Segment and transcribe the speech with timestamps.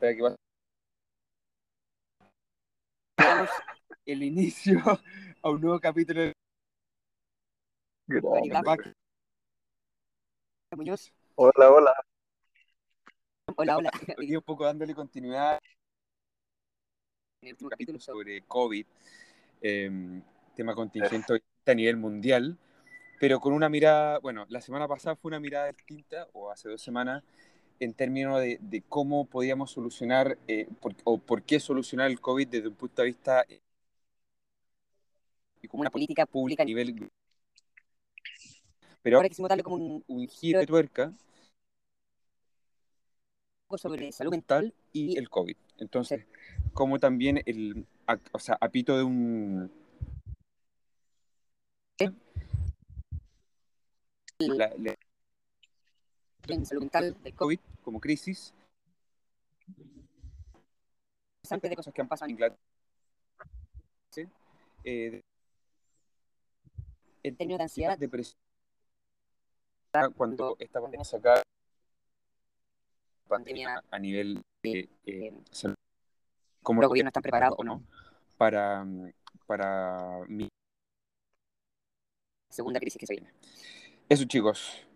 [0.00, 0.34] Espera
[4.06, 4.80] el inicio
[5.42, 6.32] a un nuevo capítulo de.
[11.34, 11.94] Hola, hola.
[13.56, 13.90] Hola, hola.
[14.18, 15.58] Un poco dándole continuidad
[17.42, 18.86] en el último capítulo sobre COVID,
[19.60, 20.22] eh,
[20.56, 22.58] tema contingente a nivel mundial,
[23.18, 26.80] pero con una mirada, bueno, la semana pasada fue una mirada distinta, o hace dos
[26.80, 27.22] semanas,
[27.80, 32.46] en términos de, de cómo podíamos solucionar eh, por, o por qué solucionar el COVID
[32.48, 33.60] desde un punto de vista eh,
[35.62, 37.10] y como una política pública a nivel
[39.02, 41.12] pero ahora quisimos darle como un, un giro de tuerca
[43.78, 45.56] sobre salud mental y el COVID.
[45.78, 46.26] Entonces,
[46.72, 47.86] como también el,
[48.32, 49.70] o sea, apito de un...
[54.38, 54.96] La, la,
[56.64, 58.52] salud mental del COVID como crisis
[61.50, 62.60] de cosas que han pasado en Inglaterra
[64.10, 64.28] ¿sí?
[64.84, 65.20] eh,
[67.22, 68.38] en términos de ansiedad, depresión
[70.16, 71.42] cuando esta pandemia saca
[73.28, 75.74] pandemia a nivel de eh, salud
[76.62, 77.82] cómo los gobiernos están preparados o no
[78.36, 78.86] para,
[79.46, 80.48] para mi
[82.48, 83.30] segunda crisis que se viene.
[84.08, 84.89] Eso, chicos.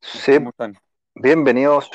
[0.00, 0.34] Sí.
[0.34, 0.76] ¿Cómo están?
[1.14, 1.90] Bienvenidos.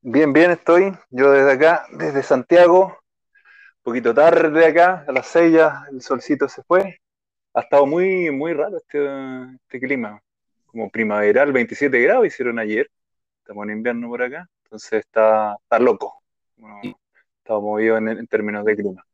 [0.00, 0.92] Bien, bien estoy.
[1.10, 6.48] Yo desde acá, desde Santiago, un poquito tarde acá, a las seis ya el solcito
[6.48, 7.00] se fue.
[7.54, 9.06] Ha estado muy, muy raro este,
[9.62, 10.20] este clima.
[10.66, 12.90] Como primaveral, 27 grados hicieron ayer.
[13.40, 14.48] Estamos en invierno por acá.
[14.64, 16.20] Entonces está, está loco
[17.50, 19.04] estaba movido en, términos de clima.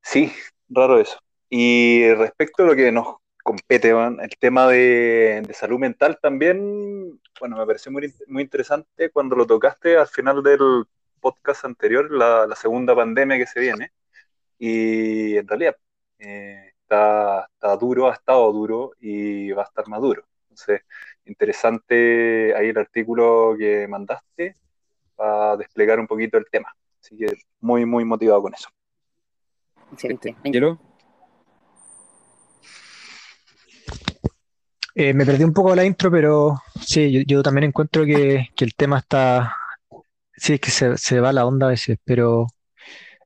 [0.00, 0.32] Sí,
[0.68, 1.18] raro eso.
[1.50, 7.66] Y respecto a lo que nos compete, el tema de, salud mental también, bueno, me
[7.66, 10.84] pareció muy, muy interesante cuando lo tocaste al final del
[11.20, 13.92] podcast anterior, la, segunda pandemia que se viene.
[14.58, 15.76] Y en realidad
[16.18, 20.24] eh, está, está duro, ha estado duro y va a estar más duro.
[20.50, 20.82] Entonces,
[21.24, 24.54] interesante ahí el artículo que mandaste
[25.16, 26.74] para desplegar un poquito el tema.
[27.00, 27.26] Así que
[27.60, 28.68] muy, muy motivado con eso.
[29.92, 30.36] Excelente.
[34.94, 38.98] Eh, me perdí un poco la intro, pero sí, yo, también encuentro que, el tema
[38.98, 39.56] está.
[40.36, 42.46] Sí, es que se, va la onda a veces, pero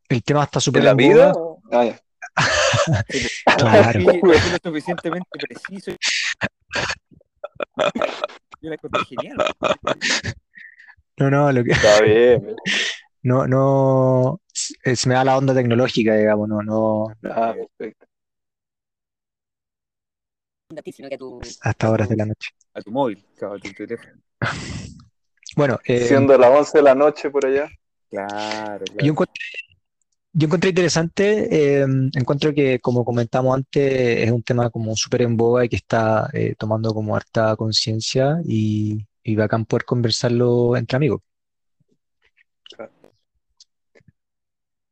[0.08, 0.80] el tema está súper.
[0.80, 1.32] ¿En la vida?
[1.72, 1.92] Ah,
[3.58, 4.00] claro.
[4.00, 5.92] lo suficientemente preciso.
[8.60, 9.36] Yo la encontré genial.
[11.18, 11.72] No, no, lo que.
[11.72, 12.56] Está bien
[13.26, 17.08] no, no, se me da la onda tecnológica, digamos, no, no.
[17.24, 18.06] Ah, perfecto.
[21.62, 22.50] Hasta horas de la noche.
[22.74, 24.20] A tu móvil, a tu teléfono.
[25.54, 27.66] Bueno, eh, siendo las 11 de la noche por allá.
[28.10, 29.42] Claro, Yo encontré,
[30.34, 35.34] yo encontré interesante, eh, encuentro que como comentamos antes, es un tema como súper en
[35.34, 40.96] boga y que está eh, tomando como harta conciencia y, y bacán poder conversarlo entre
[40.96, 41.22] amigos.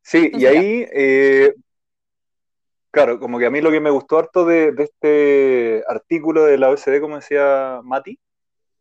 [0.01, 1.53] Sí, y ahí, eh,
[2.95, 6.71] claro, como que a mí lo que me gustó harto de, este artículo de la
[6.71, 8.19] OECD, como decía Mati,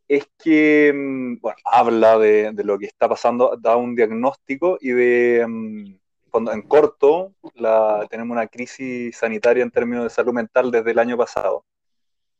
[0.07, 5.45] es que, mm, bueno, habla de, lo que está pasando, da un diagnóstico y de,
[5.47, 10.99] mm, en corto, la, tenemos una crisis sanitaria en términos de salud mental desde el
[10.99, 11.65] año pasado.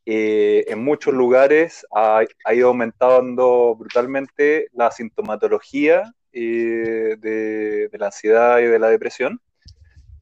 [0.06, 8.60] Eh, en muchos lugares ha, ha, ido aumentando brutalmente la sintomatología eh, de, la ansiedad
[8.60, 9.40] y de la depresión,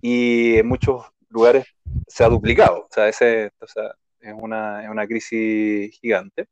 [0.01, 1.65] y en muchos lugares
[2.07, 3.19] se ha duplicado, o sea, es,
[4.33, 6.47] una, es una crisis gigante.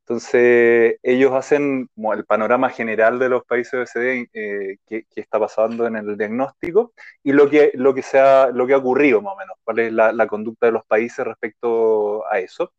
[0.00, 5.96] Entonces, ellos hacen el panorama general de los países OECD, eh, qué, está pasando en
[5.96, 6.92] el diagnóstico
[7.22, 9.92] y lo que, lo que, sea, lo que ha ocurrido más o menos, cuál es
[9.92, 12.72] la, la conducta de los países respecto a eso.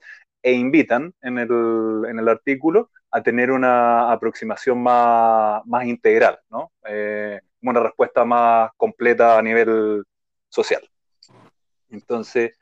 [0.43, 6.71] E invitan en el, en el artículo a tener una aproximación más, más integral, ¿no?
[6.85, 10.03] Eh, una respuesta más completa a nivel
[10.49, 10.81] social.
[11.91, 12.53] Entonces,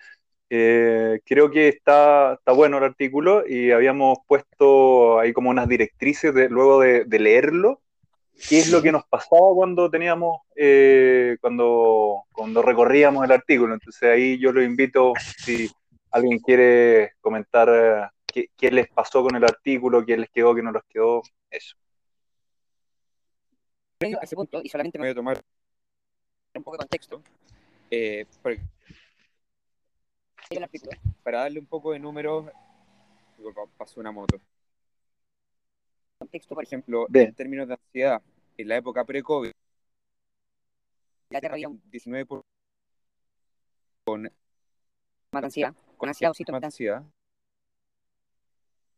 [0.49, 6.33] eh, creo que está, está, bueno el artículo y habíamos puesto ahí como unas directrices
[6.33, 7.81] de, luego de, leerlo,
[8.49, 13.75] qué es lo que nos pasaba cuando teníamos, eh, cuando, cuando recorríamos el artículo.
[13.75, 15.69] Entonces ahí yo lo invito, si
[16.11, 20.83] alguien quiere comentar qué, les pasó con el artículo, qué les quedó, qué no les
[20.89, 21.75] quedó, eso.
[24.01, 25.41] A ese punto, y solamente me voy a tomar
[26.55, 27.21] un poco de contexto,
[27.91, 28.25] eh,
[31.23, 32.47] para darle un poco de números,
[33.77, 34.41] pasó una moto.
[36.17, 38.21] Contexto, por ejemplo, en términos de ansiedad,
[38.57, 39.51] en la época pre-COVID,
[41.51, 42.41] había un 19%
[44.03, 44.31] con
[45.31, 47.03] más ansiedad, con ansiedad o más ansiedad.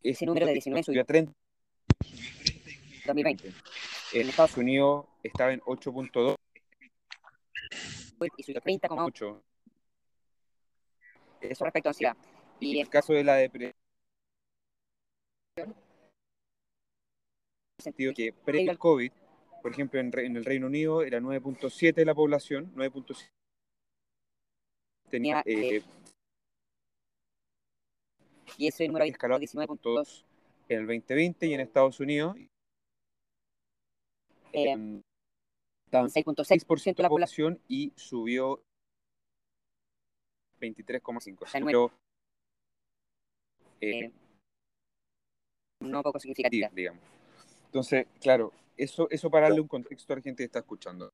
[0.01, 1.33] Ese número de 19 subió a 30
[3.05, 3.51] 2020.
[4.13, 6.35] En Estados Unidos estaba en 8.2
[8.37, 9.50] y subió a 30,8.
[11.41, 12.17] Eso respecto a ansiedad.
[12.59, 13.73] Y en el caso de la depresión,
[17.79, 19.11] sentido que previo al COVID,
[19.61, 23.29] por ejemplo, en, el Reino Unido era 9.7 de la población, 9.7
[25.09, 25.83] tenía eh,
[28.57, 30.23] y ese número escalado a 19.2
[30.69, 32.37] en el 2020 y en Estados Unidos
[34.53, 34.75] eh,
[35.91, 38.63] 6.6% de la población y subió
[40.61, 41.91] 23,5.
[43.81, 44.11] Eh,
[45.81, 46.69] no poco significativo.
[46.71, 47.01] digamos.
[47.65, 51.11] Entonces, claro, eso, eso para darle un contexto a la gente que está escuchando.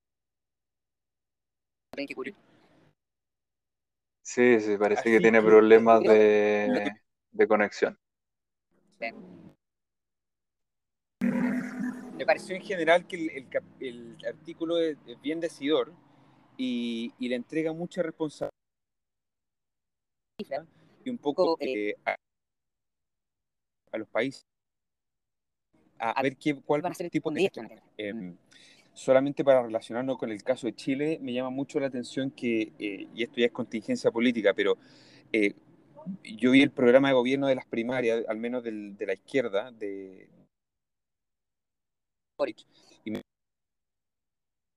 [4.22, 6.92] Sí, sí, parece que tiene problemas de,
[7.32, 7.98] de conexión.
[12.18, 13.48] Me pareció en general que el,
[13.80, 15.94] el, artículo es, bien decidor
[16.58, 18.57] y, y, le entrega mucha responsabilidad
[21.04, 22.16] y un poco eh, a,
[23.92, 24.46] a, los países
[25.98, 27.52] a, ver qué, cuál va a ser el tipo de...
[27.98, 28.34] Eh,
[28.94, 33.08] solamente para relacionarnos con el caso de Chile, me llama mucho la atención que, eh,
[33.14, 34.78] y esto ya es contingencia política, pero
[35.32, 35.54] eh,
[36.24, 39.72] yo vi el programa de gobierno de las primarias, al menos del, de la izquierda,
[39.72, 40.30] de
[43.04, 43.22] y me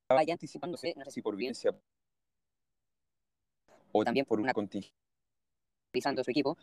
[0.08, 1.74] estaba anticipándose, no sé si por violencia
[3.92, 5.09] o también por una contingencia
[5.92, 6.56] su equipo,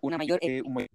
[0.00, 0.90] una mayor, eh, un mayor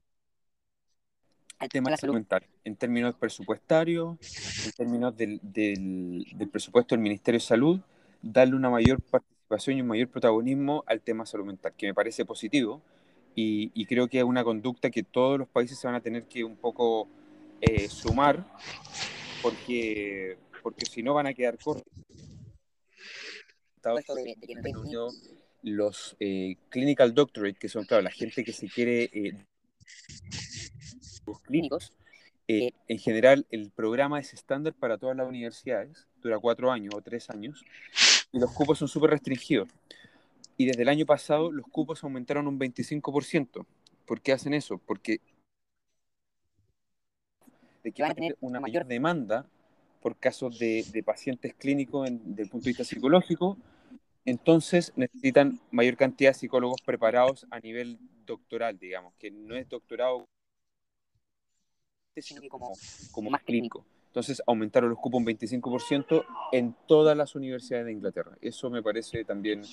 [1.59, 4.18] al tema de la salud mental, en términos presupuestarios,
[4.65, 7.79] en términos del, del, del, presupuesto del Ministerio de Salud,
[8.21, 12.25] darle una mayor participación y un mayor protagonismo al tema salud mental, que me parece
[12.25, 12.81] positivo.
[13.35, 16.25] Y, y creo que es una conducta que todos los países se van a tener
[16.25, 17.07] que un poco
[17.62, 18.44] eh, sumar,
[19.44, 21.85] porque, porque si no van a quedar cortos.
[25.63, 29.46] Los eh, clinical doctorate, que son, claro, la gente que se quiere eh,
[31.40, 31.94] clínicos.
[32.48, 37.02] Eh, en general, el programa es estándar para todas las universidades, dura cuatro años o
[37.02, 37.63] tres años,
[38.31, 39.69] y los cupos son súper restringidos.
[40.58, 43.66] Y desde el año pasado los cupos aumentaron un 25%.
[44.06, 44.80] ¿Por qué hacen eso?
[44.80, 45.22] Porque
[47.84, 49.46] de que van a tener una mayor demanda
[50.02, 53.58] por casos de, de pacientes clínicos desde el punto de vista psicológico,
[54.25, 60.27] entonces necesitan mayor cantidad de psicólogos preparados a nivel doctoral, digamos, que no es doctorado
[62.18, 62.73] sino que como,
[63.12, 63.85] como más clínico.
[64.07, 68.38] Entonces aumentaron los cupos un 25% en todas las universidades de Inglaterra.
[68.41, 69.63] Eso me parece también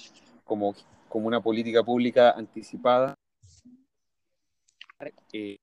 [0.45, 0.77] como,
[1.09, 3.15] como una política pública anticipada.
[5.33, 5.57] Eh,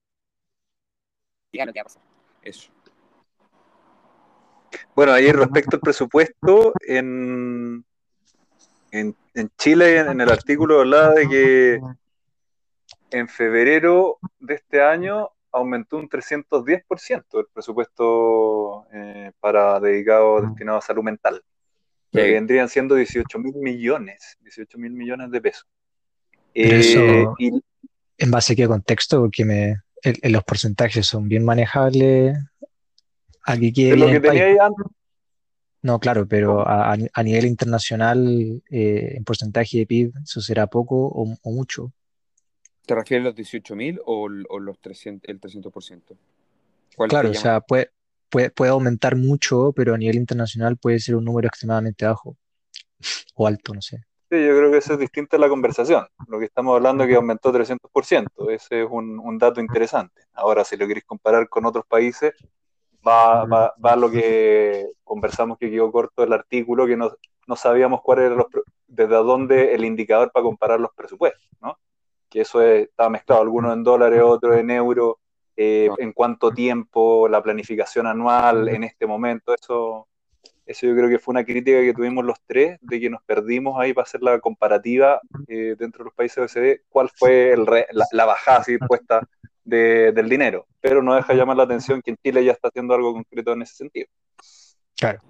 [1.53, 2.01] lo que va a pasar.
[2.41, 2.69] Eso.
[4.93, 7.85] Bueno, ahí respecto al presupuesto, en,
[8.95, 11.81] en, en Chile, en, el artículo hablaba de que
[13.11, 20.81] en febrero de este año aumentó un 310% el presupuesto eh, para dedicado, destinado a
[20.81, 21.41] salud mental.
[22.11, 25.67] Que vendrían siendo 18 mil millones, 18 mil millones de pesos.
[26.53, 27.25] Eh,
[28.17, 29.19] ¿En base a qué contexto?
[29.19, 29.81] Porque me,
[30.23, 32.37] los porcentajes son bien manejables.
[33.43, 34.85] Aquí que lo que tenía antes.
[35.85, 41.37] No, claro, pero a, nivel internacional, eh, en porcentaje de PIB, ¿eso será poco o,
[41.43, 41.91] o mucho?
[42.87, 46.17] ¿Te refieres a los 18.000 o, o los 300, el 300%?
[47.07, 47.91] Claro, o sea, puede,
[48.31, 52.35] puede, aumentar mucho, pero a nivel internacional puede ser un número extremadamente bajo
[53.35, 53.97] o alto, no sé.
[54.31, 56.07] Sí, yo creo que eso es distinto a la conversación.
[56.27, 58.49] Lo que estamos hablando es que aumentó 300%.
[58.49, 60.23] Ese es un, un dato interesante.
[60.33, 62.33] Ahora, si lo queréis comparar con otros países,
[63.05, 67.11] va, va, va lo que conversamos que quedó corto el artículo, que no,
[67.47, 68.47] no sabíamos cuál era los,
[68.87, 71.77] desde dónde el indicador para comparar los presupuestos, ¿no?
[72.29, 75.15] que eso está mezclado, algunos en dólares, otros en euros,
[75.55, 80.07] eh, en cuánto tiempo, la planificación anual en este momento, eso,
[80.65, 83.79] eso yo creo que fue una crítica que tuvimos los tres, de que nos perdimos
[83.79, 87.65] ahí para hacer la comparativa eh, dentro de los países OECD, cuál fue el
[88.11, 89.21] la, bajada así puesta
[89.65, 93.13] del dinero, pero no deja llamar la atención que en Chile ya está haciendo algo
[93.13, 94.07] concreto en ese sentido.
[94.95, 95.21] Claro.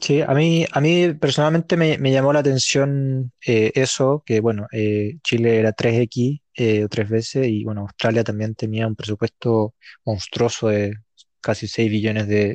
[0.00, 4.66] Sí, a mí, a mí personalmente me, me llamó la atención eh, eso, que bueno,
[4.72, 9.74] eh, Chile era 3X eh, tres veces y bueno, Australia también tenía un presupuesto
[10.04, 10.94] monstruoso de
[11.40, 12.54] casi 6 billones de,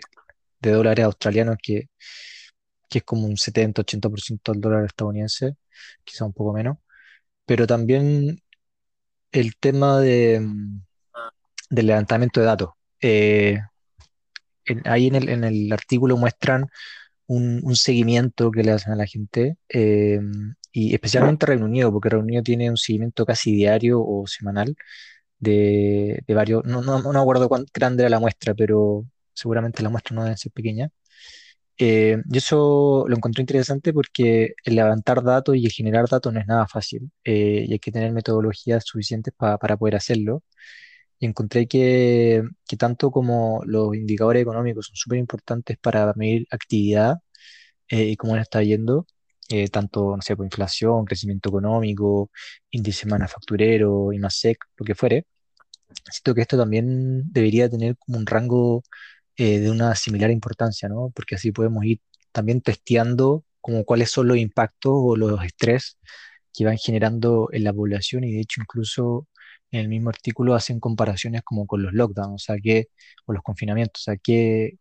[0.60, 1.90] de dólares australianos, que,
[2.90, 5.56] que es como un 70-80% del dólar estadounidense,
[6.04, 6.78] quizá un poco menos.
[7.46, 8.42] Pero también
[9.40, 10.82] el tema de, mm,
[11.72, 12.70] del levantamiento de datos.
[13.02, 13.60] Eh,
[14.66, 16.68] en- ahí en el, en el artículo muestran
[17.28, 20.20] un, un seguimiento que le hacen a la gente, eh,
[20.74, 24.76] y especialmente Reino Unido, porque Reino Unido tiene un seguimiento casi diario o semanal
[25.40, 29.90] de, de varios, no, no, no acuerdo cuán grande era la muestra, pero seguramente la
[29.90, 30.90] muestra no debe ser pequeña.
[31.78, 36.40] Eh, y eso lo encontré interesante porque el levantar datos y el generar datos no
[36.40, 40.44] es nada fácil, eh, y hay que tener metodologías suficientes pa- para poder hacerlo.
[41.20, 47.18] Y encontré que, que tanto como los indicadores económicos son súper importantes para medir actividad
[47.90, 49.08] eh, y cómo le está yendo,
[49.50, 52.32] eh, tanto, no sé, por inflación, crecimiento económico,
[52.72, 55.26] índice manufacturero, IMASEC, lo que fuere,
[56.12, 58.84] siento que esto también debería tener como un rango
[59.38, 61.12] eh, de una similar importancia, ¿no?
[61.16, 62.02] Porque así podemos ir
[62.32, 65.98] también testeando como cuáles son los impactos o los estrés
[66.54, 69.28] que van generando en la población y de hecho incluso
[69.72, 72.90] en el mismo artículo hacen comparaciones como con los lockdowns, o sea, que,
[73.26, 74.78] o los confinamientos, o sea, qué,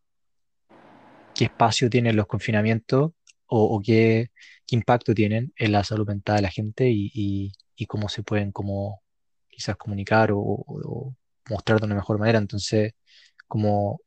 [1.35, 3.13] qué espacio tienen los confinamientos
[3.47, 4.31] o, o qué,
[4.67, 8.23] qué impacto tienen en la salud mental de la gente y, y- y cómo se
[8.23, 9.03] pueden como
[9.51, 11.17] quizás comunicar o, o- o
[11.51, 12.39] mostrar de una mejor manera.
[12.39, 12.93] Entonces,
[13.49, 14.01] como,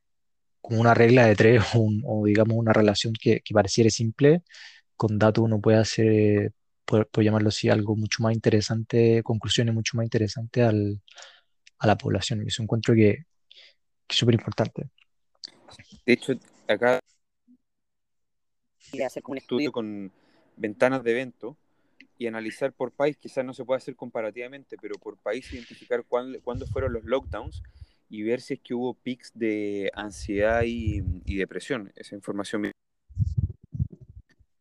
[0.68, 4.44] como una regla de tres o, un- o digamos una relación que, que pareciera simple,
[4.98, 6.54] con datos uno puede hacer,
[6.86, 11.02] puede, puede llamarlo así, algo mucho más interesante, conclusiones mucho más interesantes al,
[11.80, 12.44] a la población.
[12.44, 13.16] Y eso encuentro que,
[14.08, 14.90] que es súper importante.
[16.06, 16.34] De hecho,
[16.68, 17.00] acá
[19.06, 20.12] hacer un estudio estudio con
[20.58, 21.58] ventanas de evento
[22.18, 26.40] y analizar por país, quizás no se puede hacer comparativamente, pero por país identificar cuándo,
[26.42, 27.62] cuándo fueron los lockdowns
[28.10, 31.92] y ver si es que hubo pics de ansiedad y, y depresión.
[31.96, 32.62] Esa información.
[32.62, 32.72] me-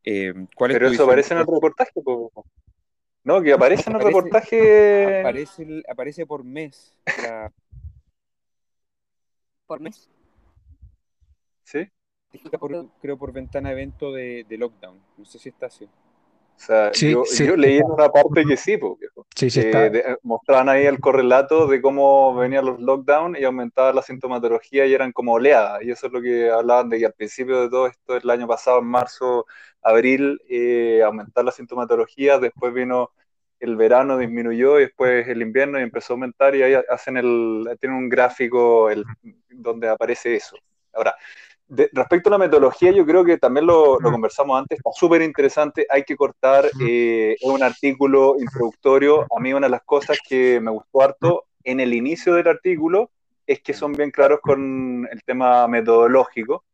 [0.04, 2.30] Eh, ¿cuál es Pero eso aparece en el reportaje, po.
[3.24, 5.20] No, que aparece en el Aparece- reportaje.
[5.20, 6.96] Aparece, aparece por mes.
[7.22, 7.52] la-
[9.66, 10.08] por mes.
[11.64, 11.88] Sí.
[12.60, 15.00] por- creo por ventana de evento de, de lockdown.
[15.16, 15.88] No sé si está así.
[16.56, 19.26] O sea, Sí, yo, sí, yo leí en una parte que sí, po, viejo.
[19.36, 19.90] Sí, sí Eh, está.
[19.92, 24.86] de- eh, mostraban ahí el correlato de cómo venían los lockdowns y aumentaba la sintomatología
[24.86, 25.82] y eran como oleadas.
[25.82, 28.46] Y eso es lo que hablaban de que al principio de todo esto, el año
[28.46, 29.46] pasado, en marzo,
[29.82, 33.10] abril, eh, aumentar la sintomatología, después vino
[33.60, 37.66] el verano, disminuyó y después el invierno y empezó a aumentar y ahí hacen el,
[37.80, 39.04] tienen un gráfico el,
[39.50, 40.56] donde aparece eso.
[40.92, 41.14] Ahora,
[41.68, 45.22] de, respecto a la metodología, yo creo que también lo, lo conversamos antes, está súper
[45.22, 50.60] interesante, hay que cortar, eh, un artículo introductorio, a mí una de las cosas que
[50.60, 53.10] me gustó harto en el inicio del artículo
[53.46, 56.64] es que son bien claros con el tema metodológico,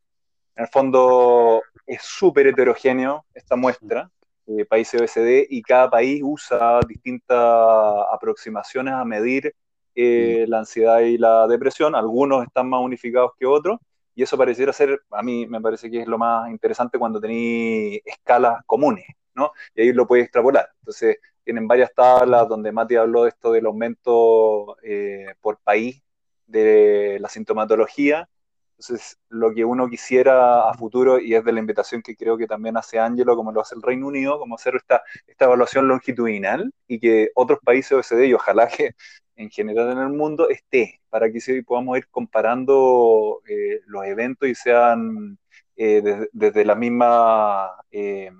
[0.55, 4.09] en el fondo es súper heterogéneo esta muestra,
[4.45, 9.53] eh, países OECD, y cada país usa distintas aproximaciones a medir
[9.95, 13.79] eh, la ansiedad y la depresión, algunos están más unificados que otros,
[14.15, 18.01] y eso pareciera ser, a mí me parece que es lo más interesante cuando tenéis
[18.05, 19.05] escalas comunes,
[19.35, 19.51] ¿no?
[19.75, 20.69] Y ahí lo puedes extrapolar.
[20.79, 26.01] Entonces, tienen varias tablas donde Mati habló de esto del aumento eh, por país
[26.45, 28.29] de la sintomatología.
[28.77, 32.47] Entonces, lo que uno quisiera a futuro, y es de la invitación que creo que
[32.47, 36.73] también hace Ángelo, como lo hace el Reino Unido, como hacer esta, esta evaluación longitudinal
[36.87, 38.91] y que otros países OECD, y ojalá que
[39.35, 44.55] en general en el mundo esté, para que podamos ir comparando eh, los eventos y
[44.55, 45.37] sean
[45.75, 48.31] eh, desde, la misma eh,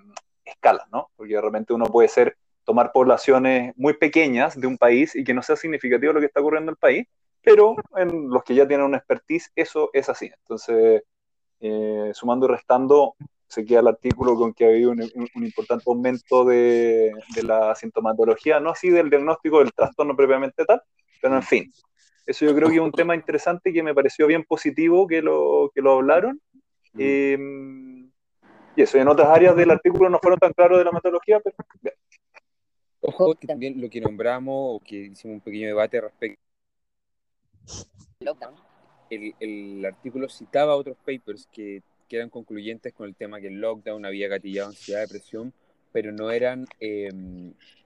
[0.45, 1.09] escala, ¿no?
[1.15, 5.33] Porque de repente uno puede ser tomar poblaciones muy pequeñas de un país y que
[5.33, 7.07] no sea significativo lo que está ocurriendo en el país,
[7.41, 10.31] pero en los que ya tienen una expertise, eso es así.
[10.41, 11.03] Entonces,
[12.13, 13.15] sumando y restando,
[13.53, 17.43] se queda el artículo con que ha habido un, un, un importante aumento de, de,
[17.43, 20.81] la sintomatología, no así del diagnóstico del trastorno propiamente tal,
[21.21, 21.71] pero en fin,
[22.25, 25.71] eso yo creo que es un tema interesante que me pareció bien positivo que lo,
[25.73, 26.41] que lo hablaron.
[26.97, 27.37] Eh,
[28.75, 31.55] y eso, en otras áreas del artículo no fueron tan claros de la metodología, pero
[31.81, 31.95] bien.
[33.01, 36.41] Ojo, que también lo que nombramos, o que hicimos un pequeño debate respecto
[39.09, 43.59] el, el artículo citaba otros papers que, que, eran concluyentes con el tema que el
[43.59, 45.53] lockdown había gatillado ansiedad, depresión,
[45.91, 47.09] pero no eran, eh,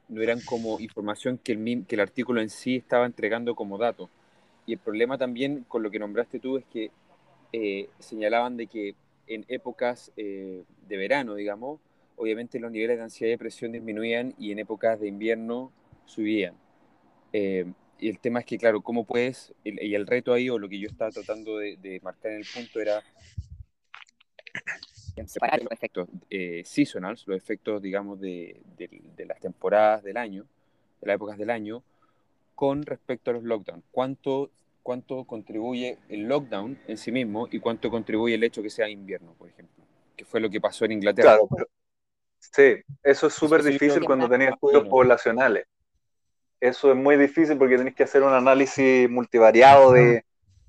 [0.07, 4.09] no eran como información que el, que el artículo en sí estaba entregando como dato.
[4.65, 6.91] Y el problema también con lo que nombraste tú es que
[7.53, 8.95] eh, señalaban de que
[9.27, 11.79] en épocas eh, de verano, digamos,
[12.15, 15.71] obviamente los niveles de ansiedad y depresión disminuían y en épocas de invierno
[16.05, 16.55] subían.
[17.33, 17.65] Eh,
[17.99, 19.53] y el tema es que, claro, ¿cómo puedes?
[19.63, 22.79] y el reto ahí, o lo que yo estaba tratando de, marcar en el punto,
[22.79, 23.01] era
[25.25, 30.45] separar los efectos eh, seasonals, los efectos, digamos, de, de, las temporadas del año,
[31.01, 31.83] de las épocas del año,
[32.55, 33.83] con respecto a los lockdowns.
[33.91, 34.51] ¿Cuánto,
[34.83, 39.33] ¿Cuánto contribuye el lockdown en sí mismo y cuánto contribuye el hecho que sea invierno,
[39.33, 39.85] por ejemplo?
[40.15, 41.37] Que fue lo que pasó en Inglaterra.
[41.37, 41.67] Claro, pero,
[42.39, 45.65] sí, eso es súper difícil cuando tenías estudios poblacionales
[46.59, 50.23] eso es muy difícil porque tenés que hacer un análisis multivariado de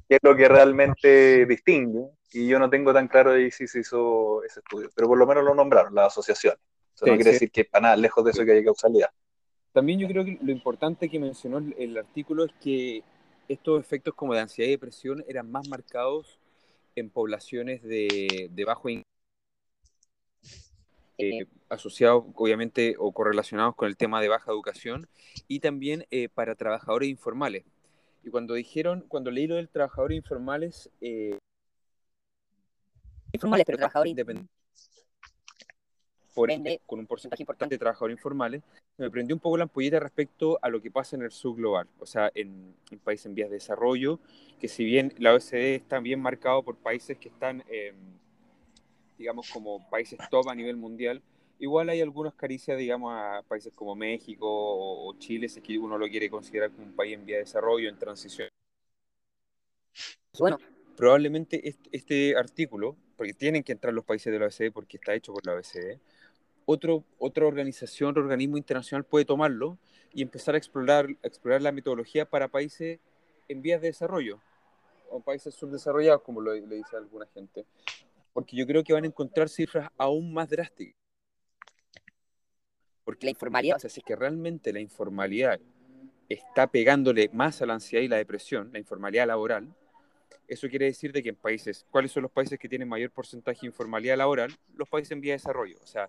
[0.09, 2.09] qué es lo que realmente distingue.
[2.33, 5.27] Y yo no tengo tan claro ahí si se hizo ese estudio, pero por lo
[5.27, 6.55] menos lo nombraron, la asociación.
[6.95, 9.09] Eso no quiere decir que para nada lejos de eso que haya causalidad.
[9.73, 13.03] También yo creo que lo importante que mencionó el artículo es que
[13.49, 16.39] estos efectos como de ansiedad y depresión eran más marcados
[16.97, 19.09] en poblaciones de, de bajo ingreso
[21.21, 25.09] eh, asociados obviamente o correlacionados con el tema de baja educación
[25.49, 27.65] y también eh, para trabajadores informales.
[28.23, 31.37] Y cuando dijeron, cuando leí lo del trabajadores informales, eh,
[33.33, 34.55] informales, pero trabajadores independientes,
[36.35, 38.63] por ende, con un porcentaje importante de trabajadores informales,
[38.97, 41.89] me prendió un poco la ampolleta respecto a lo que pasa en el sur global,
[41.99, 44.21] o sea, en, en países en vías de desarrollo,
[44.61, 47.65] que si bien la OECD está bien marcado por países que están
[49.19, 51.21] digamos, como países top a nivel mundial,
[51.59, 55.99] igual hay algunas caricias, digamos, a países como México o, Chile, si es que uno
[55.99, 58.49] lo quiere considerar como un país en vía de desarrollo, en transición.
[60.39, 60.59] Bueno,
[60.97, 65.35] probablemente este, artículo, porque tienen que entrar los países de la OECD porque está hecho
[65.35, 65.99] por la OECD,
[66.65, 69.77] otro, otra organización, otro organismo internacional puede tomarlo
[70.15, 73.01] y empezar a explorar, explorar la metodología para países
[73.49, 74.41] en vías de desarrollo
[75.11, 77.67] o países subdesarrollados, como lo, le dice alguna gente.
[78.33, 80.95] Porque yo creo que van a encontrar cifras aún más drásticas.
[83.05, 85.59] Porque la informalidad, o sea, si es que realmente la informalidad
[86.29, 89.75] está pegándole más a la ansiedad y la depresión, la informalidad laboral,
[90.47, 93.61] eso quiere decir de que en países, ¿cuáles son los países que tienen mayor porcentaje
[93.63, 94.55] de informalidad laboral?
[94.77, 95.77] Los países en vía de desarrollo.
[95.83, 96.09] O sea,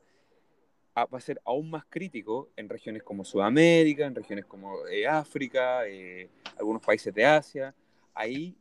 [0.97, 5.87] va a ser aún más crítico en regiones como Sudamérica, en regiones como eh, África,
[5.87, 7.73] eh, algunos países de Asia.
[8.13, 8.55] Ahí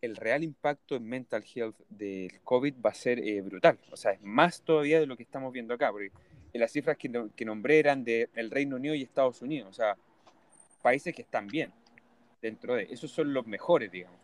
[0.00, 3.78] el real impacto en mental health del COVID va a ser eh, brutal.
[3.90, 6.10] O sea, es más todavía de lo que estamos viendo acá, porque
[6.54, 9.96] las cifras que, que nombré eran del Reino Unido y Estados Unidos, o sea,
[10.82, 11.72] países que están bien
[12.42, 14.21] dentro de, esos son los mejores, digamos.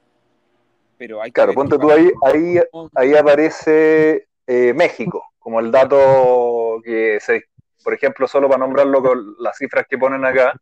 [0.99, 2.61] Pero hay claro, ponte tú ahí, ahí,
[2.95, 7.45] ahí aparece eh, México, como el dato que se,
[7.85, 10.59] por ejemplo, solo para nombrarlo con las cifras que ponen acá,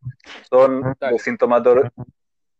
[0.48, 1.92] son de, sintomatología,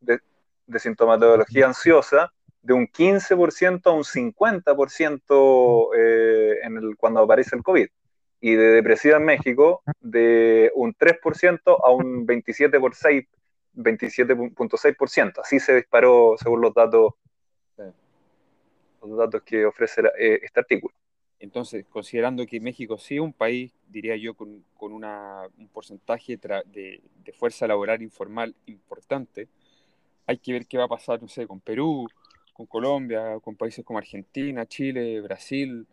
[0.01, 7.63] de sintomatología ansiosa, de un 15% a un 50% eh, en el, cuando aparece el
[7.63, 7.87] COVID.
[8.41, 13.27] Y de depresiva en México, de un 3% a un 27,6%.
[13.77, 15.41] 27.6%.
[15.43, 17.13] Así se disparó según los datos,
[19.09, 20.95] los datos que ofrece eh, este artículo.
[21.39, 26.39] Entonces, considerando que México sí es un país, diría yo, con, con una, un porcentaje
[26.39, 29.49] de, de, fuerza laboral informal importante,
[30.27, 32.07] hay que ver qué va a pasar, no sé, con Perú,
[32.55, 35.87] con Colombia, con países como Argentina, Chile, Brasil,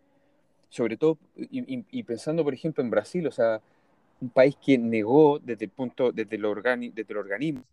[0.70, 3.60] sobre todo, y, pensando, por ejemplo, en Brasil, o sea,
[4.20, 7.64] un país que negó desde el punto, desde el, organi, desde el organismo,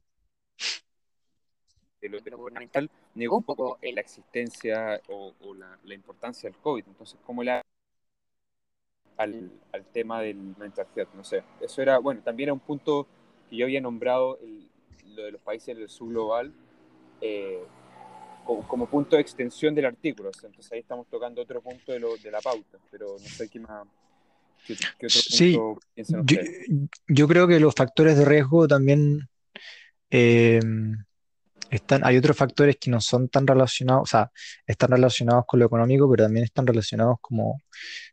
[2.01, 6.83] de lo, gubernamental, negó un poco la existencia o, la, importancia del COVID.
[6.87, 7.61] Entonces, ¿cómo le
[9.17, 11.13] al, al tema del mental health?
[11.13, 13.07] No sé, eso era, bueno, también era un punto
[13.49, 14.39] que yo había nombrado
[15.15, 16.51] lo de los países del sur global,
[17.21, 17.61] eh,
[18.45, 20.31] como, punto de extensión del artículo.
[20.33, 23.59] Entonces ahí estamos tocando otro punto de, lo, de la pauta, pero no sé qué
[23.59, 23.87] más.
[24.65, 26.37] ¿Qué, otro sí, punto yo,
[27.07, 29.27] yo, creo que los factores de riesgo también
[30.11, 30.59] eh,
[31.71, 34.31] están, hay otros factores que no son tan relacionados, o sea,
[34.67, 37.62] están relacionados con lo económico, pero también están relacionados como,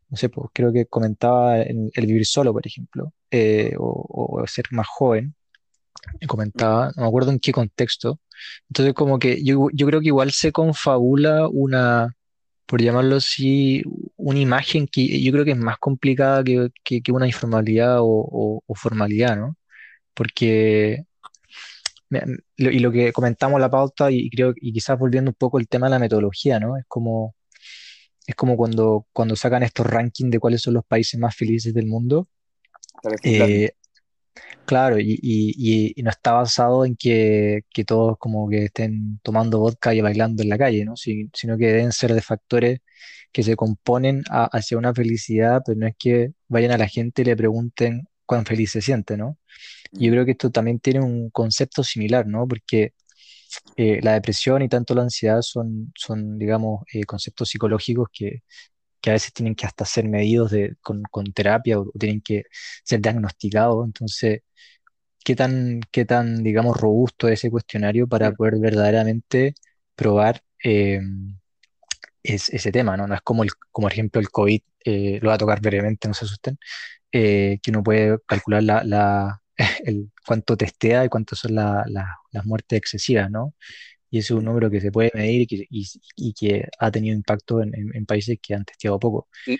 [0.08, 4.66] no sé, pues creo que comentaba el, vivir solo, por ejemplo, eh, o, o, ser
[4.70, 5.34] más joven,
[6.26, 8.20] comentaba, no me acuerdo en qué contexto.
[8.70, 12.16] Entonces, como que yo, yo creo que igual se confabula una,
[12.66, 13.82] por llamarlo así,
[14.16, 18.74] una imagen que yo creo que es más complicada que, que, una informalidad o, o,
[18.74, 19.56] formalidad, ¿no?
[20.14, 21.04] Porque,
[22.56, 25.68] y lo que comentamos en la pauta, y creo, y quizás volviendo un poco el
[25.68, 26.76] tema de la metodología, ¿no?
[26.76, 27.34] Es como,
[28.26, 31.86] es como cuando, cuando sacan estos rankings de cuáles son los países más felices del
[31.86, 32.28] mundo.
[33.22, 33.72] Eh,
[34.66, 39.58] Claro, y, y, y, no está basado en que, que, todos como que estén tomando
[39.60, 40.94] vodka y bailando en la calle, ¿no?
[40.96, 42.80] sino que deben ser de factores
[43.32, 47.24] que se componen hacia una felicidad, pero no es que vayan a la gente y
[47.26, 49.38] le pregunten cuán feliz se siente, ¿no?
[49.92, 50.14] Y yo mm.
[50.14, 52.46] creo que esto también tiene un concepto similar, ¿no?
[52.48, 52.94] Porque
[53.76, 58.42] eh, la depresión y tanto la ansiedad son, son digamos, eh, conceptos psicológicos que,
[59.00, 62.44] que, a veces tienen que hasta ser medidos de, con, con, terapia o, tienen que
[62.84, 63.86] ser diagnosticados.
[63.86, 64.42] Entonces,
[65.24, 69.54] ¿qué tan, qué tan, digamos, robusto es ese cuestionario para poder verdaderamente
[69.94, 71.00] probar eh,
[72.34, 73.06] es, ese tema, ¿no?
[73.06, 74.60] No es como, el, como ejemplo el COVID,
[75.20, 76.58] lo va a tocar brevemente, no se asusten,
[77.10, 79.42] que uno puede calcular la, la
[79.84, 83.54] el cuánto testea y cuántas son las muertes excesivas, ¿no?
[84.10, 88.06] Y ese es un número que se puede medir y que, ha tenido impacto en,
[88.06, 89.28] países que han testeado poco.
[89.44, 89.58] Y,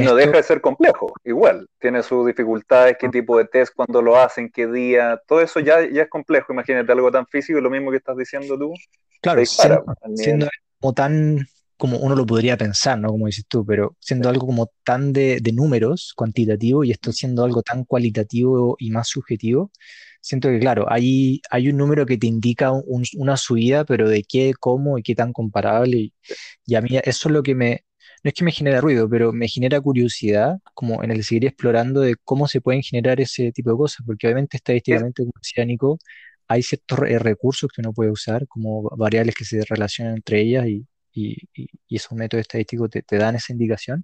[0.00, 1.68] no deja de ser complejo, igual.
[1.78, 5.88] Tiene sus dificultades, qué tipo de test, cuándo lo hacen, qué día, todo eso ya,
[5.88, 6.52] ya es complejo.
[6.52, 8.74] Imagínate algo tan físico, lo mismo que estás diciendo tú.
[9.20, 9.84] Claro, siendo,
[10.16, 10.48] siendo
[10.80, 11.46] como tan
[11.78, 13.08] como uno lo podría pensar, ¿no?
[13.08, 17.62] Como dices tú, pero siendo algo como tan de, números cuantitativo y esto siendo algo
[17.62, 19.70] tan cualitativo y más subjetivo,
[20.20, 24.54] siento que, claro, hay, hay un número que te indica una subida, pero de qué,
[24.58, 26.12] cómo y qué tan comparable.
[26.66, 27.84] Y, a mí eso es lo que me,
[28.24, 32.00] no es que me genera ruido, pero me genera curiosidad, como en el seguir explorando
[32.00, 35.98] de cómo se pueden generar ese tipo de cosas, porque obviamente estadísticamente, como decía Nico,
[36.48, 40.86] hay ciertos recursos que uno puede usar, como variables que se relacionan entre ellas y
[41.12, 41.36] y,
[41.88, 44.02] esos métodos estadísticos te, dan esa indicación,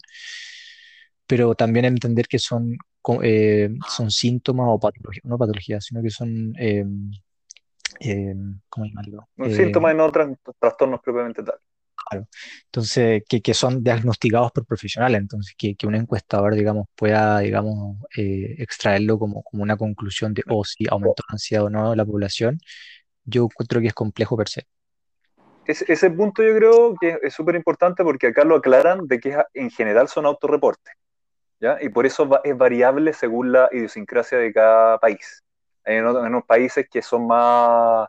[1.26, 2.76] pero también entender que son,
[3.22, 6.84] eh, son síntomas o patologías, no patologías, sino que son, eh,
[8.00, 8.34] eh,
[8.68, 9.28] ¿cómo llamarlo?
[9.36, 11.58] Un síntoma y no trastornos propiamente tal.
[12.06, 12.28] Claro.
[12.66, 17.96] Entonces, que, que, son diagnosticados por profesionales, entonces que, que un encuestador, digamos, pueda, digamos,
[18.14, 22.04] extraerlo como, como una conclusión de, o oh, si aumentó la ansiedad o no la
[22.04, 22.58] población,
[23.24, 24.66] yo encuentro que es complejo per se
[25.66, 29.70] ese, punto yo creo que es súper importante porque acá lo aclaran de que en
[29.70, 30.94] general son autorreportes,
[31.61, 31.79] ¿ya?
[31.81, 35.42] Y por eso es variable según la idiosincrasia de cada país.
[35.85, 38.09] Hay unos países que son más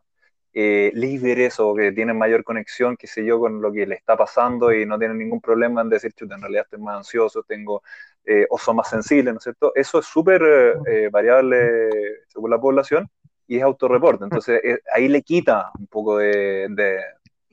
[0.57, 4.15] eh, líderes o que tienen mayor conexión, qué sé yo, con lo que le está
[4.15, 7.83] pasando y no tienen ningún problema en decir, chuta, en realidad estoy más ansioso, tengo,
[8.23, 9.73] eh, o son más sensibles, ¿no es cierto?
[9.75, 10.41] Eso es súper
[10.87, 13.05] eh, variable según la población
[13.47, 14.23] y es autorreporte.
[14.23, 14.61] Entonces
[14.93, 16.69] ahí le quita un poco de,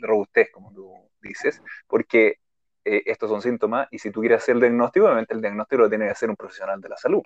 [0.07, 2.39] robustez, como tú dices, porque
[2.85, 5.89] eh, estos son síntomas y si tú quieres hacer el diagnóstico, obviamente el diagnóstico lo
[5.89, 7.23] tiene que hacer un profesional de la salud.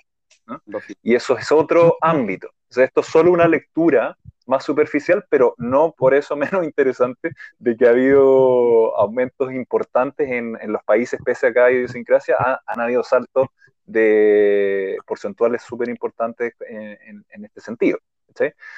[1.03, 2.49] Y eso es otro ámbito.
[2.77, 7.77] O esto es solo una lectura más superficial, pero no por eso menos interesante de
[7.77, 12.37] que ha habido aumentos importantes en, en los países, pese a cada idiosincrasia,
[12.67, 13.49] han habido saltos
[13.87, 17.99] de porcentuales súper importantes en, en, este sentido.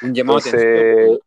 [0.02, 1.18] Un llamado Entonces,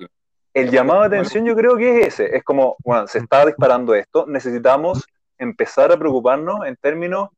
[0.53, 3.95] el llamado de atención yo creo que es ese, es como, bueno, se está disparando
[3.95, 5.05] esto, necesitamos
[5.37, 7.29] empezar a preocuparnos en términos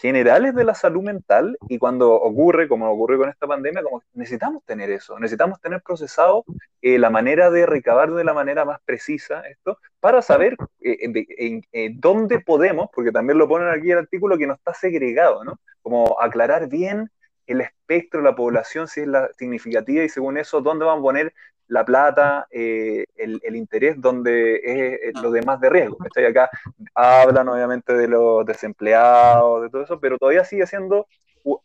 [0.00, 4.64] generales de la salud mental y cuando ocurre, como ocurre con esta pandemia, como necesitamos
[4.64, 6.44] tener eso, necesitamos tener procesado
[6.80, 11.62] eh, la manera de recabar de la manera más precisa esto para saber eh, en,
[11.72, 15.58] eh, dónde podemos, porque también lo ponen aquí el artículo que no está segregado, ¿no?
[15.82, 17.10] Como aclarar bien
[17.52, 21.02] el espectro de la población, si es la significativa y según eso, dónde van a
[21.02, 21.34] poner
[21.70, 25.96] la plata, eh, el, interés, donde es eh, lo demás de riesgo.
[26.04, 26.50] Estoy acá,
[26.94, 31.06] hablan obviamente de los desempleados, de todo eso, pero todavía sigue siendo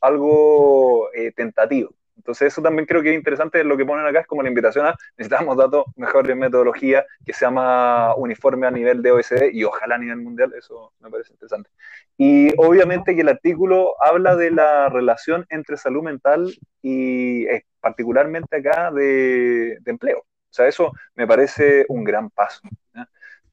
[0.02, 1.90] algo eh, tentativo.
[2.16, 4.86] Entonces eso también creo que es interesante, lo que ponen acá es como la invitación
[4.86, 9.96] a necesitamos datos, mejores metodología, que sea más uniforme a nivel de OECD y ojalá
[9.96, 11.70] a nivel mundial, eso me parece interesante.
[12.18, 18.58] Y obviamente que el artículo habla de la relación entre salud mental y eh, particularmente
[18.58, 20.20] acá de, empleo.
[20.20, 22.62] O sea, eso me parece un gran paso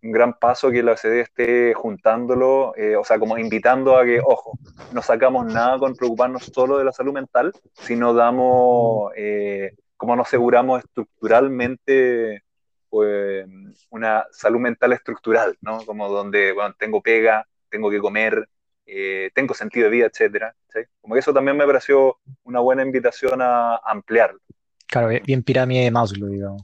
[0.03, 4.21] un gran paso que la OCDE esté juntándolo, eh, o sea, como invitando a que,
[4.21, 4.59] ojo,
[4.93, 10.27] no sacamos nada con preocuparnos solo de la salud mental, sino damos, eh, como nos
[10.27, 12.43] aseguramos estructuralmente
[12.89, 13.47] pues,
[13.91, 15.79] una salud mental estructural, ¿no?
[15.87, 18.49] Como donde, bueno, tengo pega, tengo que comer,
[18.85, 20.55] eh, tengo sentido de vida, etcétera.
[21.01, 24.41] Como que eso también me pareció una buena invitación a ampliarlo.
[24.87, 26.63] Claro, bien pirámide de Maslow, digamos.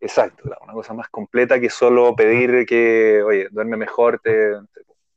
[0.00, 4.52] Exacto, una cosa más completa que solo pedir que, oye, duerme mejor, te,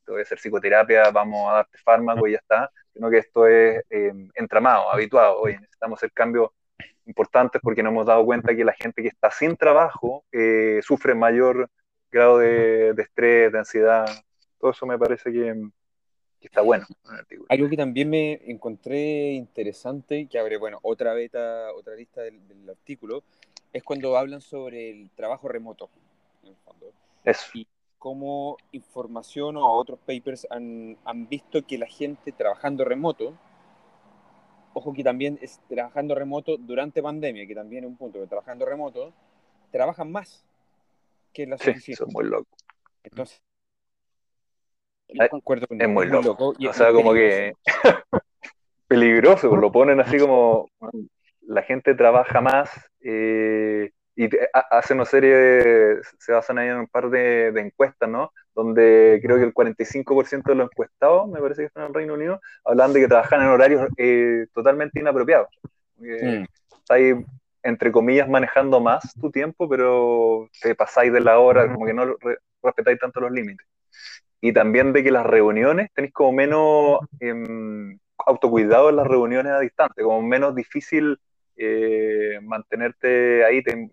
[0.06, 3.48] te voy a hacer psicoterapia, vamos a darte fármaco y ya está, sino que esto
[3.48, 5.40] es em, entramado, habituado.
[5.40, 6.50] Oye, necesitamos hacer cambios
[7.06, 11.16] importantes porque nos hemos dado cuenta que la gente que está sin trabajo eh, sufre
[11.16, 11.70] mayor
[12.12, 14.06] grado de, estrés, de ansiedad.
[14.60, 15.56] Todo eso me parece que,
[16.40, 16.86] que está bueno.
[17.50, 23.24] Algo que también me encontré interesante, que abre, bueno, otra beta, otra lista del, artículo,
[23.74, 25.90] es cuando hablan sobre el trabajo remoto,
[26.44, 26.92] en el fondo.
[27.24, 27.50] Eso.
[27.56, 33.34] Y cómo información o otros papers han, han visto que la gente trabajando remoto,
[34.74, 38.66] ojo que también es trabajando remoto durante pandemia, que también es un punto, que trabajando
[38.66, 39.12] remoto,
[39.72, 40.46] trabajan más
[41.34, 42.60] que en las sí, Son muy locos.
[43.04, 43.42] Entonces,
[45.08, 46.54] es muy loco.
[46.58, 47.54] o sea, como que
[48.88, 50.68] peligroso, lo ponen así como
[51.54, 52.70] la gente trabaja más
[53.02, 58.32] eh, y hacen una serie, se basan ahí en un par de, encuestas, ¿no?
[58.54, 62.14] Donde creo que el 45% de los encuestados, me parece que están en el Reino
[62.14, 65.50] Unido, hablan de que trabajan en horarios eh, totalmente inapropiados.
[65.98, 66.44] Mm.
[66.90, 67.14] ahí,
[67.64, 72.16] entre comillas, manejando más tu tiempo, pero te pasáis de la hora, como que no
[72.62, 73.66] respetáis tanto los límites
[74.44, 77.34] y también de que las reuniones tenéis como menos eh,
[78.18, 81.18] autocuidado en las reuniones a distancia, como menos difícil
[81.56, 83.90] eh, mantenerte ahí, te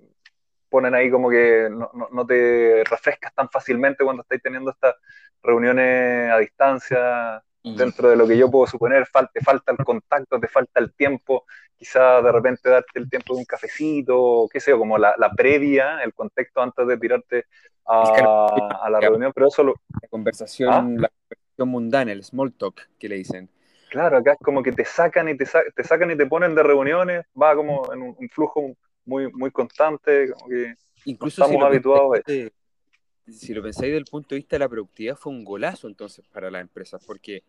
[0.68, 4.94] ponen ahí como que no, no, te refrescas tan fácilmente cuando estáis teniendo estas
[5.42, 10.48] reuniones a distancia, dentro de lo que yo puedo suponer, te falta el contacto, te
[10.48, 11.44] falta el tiempo,
[11.76, 15.30] quizá de repente darte el tiempo de un cafecito, qué sé yo, como la, la
[15.30, 17.46] previa, el contexto antes de tirarte
[17.86, 19.74] a, la reunión, pero eso lo...
[20.00, 20.76] La conversación, ¿Ah?
[20.76, 23.48] la conversación mundana, el small talk que le dicen.
[23.90, 26.62] Claro, acá es como que te sacan y te, te sacan y te ponen de
[26.62, 28.74] reuniones, va como en un, flujo
[29.04, 30.74] muy, muy constante, como que
[31.04, 32.50] Incluso estamos habituados a eso
[33.32, 36.26] si lo pensáis desde el punto de vista de la productividad, fue un golazo entonces
[36.28, 37.42] para las empresas, porque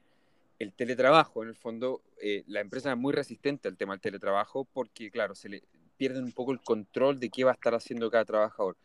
[0.59, 4.65] el teletrabajo, en el fondo, eh, la empresa es muy resistente al tema del teletrabajo,
[4.65, 5.63] porque, claro, se le
[5.97, 8.77] pierden un poco el control de qué va a estar haciendo cada trabajador.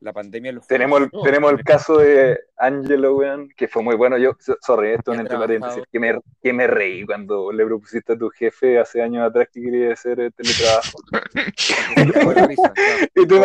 [0.00, 4.16] La pandemia lo Tenemos el, tenemos el caso de Angelo, weón, que fue muy bueno.
[4.16, 8.18] Yo, sorry, esto es entre paréntesis, que me, que me reí cuando le propusiste a
[8.18, 10.98] tu jefe hace años atrás que quería hacer el teletrabajo.
[13.16, 13.40] y tú,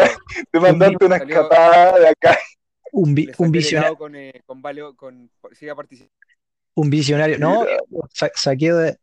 [0.52, 2.38] te mandaste una escapada de acá
[2.94, 3.98] un, visionario.
[4.14, 4.42] Eh,
[4.96, 5.76] con, siga
[6.76, 7.66] Un visionario, no,
[8.34, 8.98] saqueo de.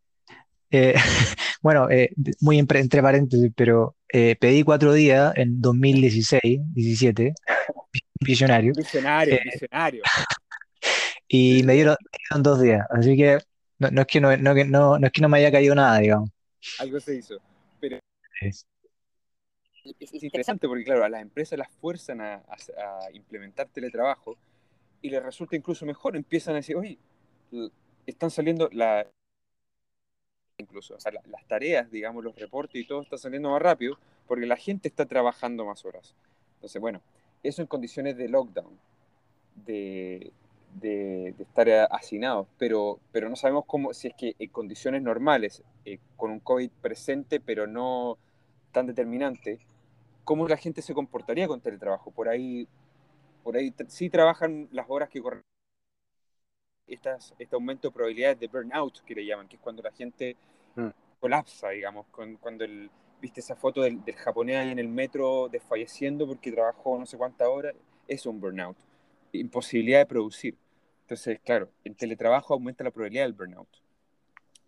[0.71, 0.93] Eh,
[1.61, 7.33] bueno, eh, muy entre paréntesis, pero pedí cuatro días en 2016, 17,
[8.19, 8.73] visionario.
[8.75, 10.03] Visionario, visionario.
[11.33, 11.95] Y me dieron,
[12.39, 13.37] dos días, así que
[13.79, 16.29] no, es que no, no, no, es que no me haya caído nada, digamos.
[16.77, 17.37] Algo se hizo,
[17.79, 17.97] pero
[19.99, 22.43] es interesante porque, claro, a las empresas las fuerzan a,
[23.13, 24.37] implementar teletrabajo
[25.01, 26.15] y les resulta incluso mejor.
[26.15, 26.97] Empiezan a decir, oye,
[28.05, 29.07] están saliendo la,
[30.61, 33.97] incluso, o sea, las tareas, digamos, los reportes y todo está saliendo más rápido
[34.27, 36.15] porque la gente está trabajando más horas.
[36.55, 37.01] Entonces, bueno,
[37.43, 38.77] eso en condiciones de lockdown,
[39.65, 40.31] de,
[41.39, 46.31] estar hacinados, pero, pero no sabemos cómo, si es que en condiciones normales, eh, con
[46.31, 48.17] un COVID presente, pero no
[48.71, 49.59] tan determinante,
[50.23, 52.11] cómo la gente se comportaría con teletrabajo.
[52.11, 52.67] Por ahí,
[53.43, 55.50] por ahí sí trabajan las horas que corren.
[56.87, 60.35] Estas, este aumento de probabilidades de burnout que le llaman, que es cuando la gente
[60.75, 60.87] mm.
[61.19, 62.89] colapsa, digamos, cuando el,
[63.21, 67.47] viste esa foto del, japonés ahí en el metro desfalleciendo porque trabajó no sé cuántas
[67.47, 67.75] horas,
[68.07, 68.75] es un burnout,
[69.31, 70.55] imposibilidad de producir.
[71.03, 73.67] Entonces, claro, el teletrabajo aumenta la probabilidad del burnout.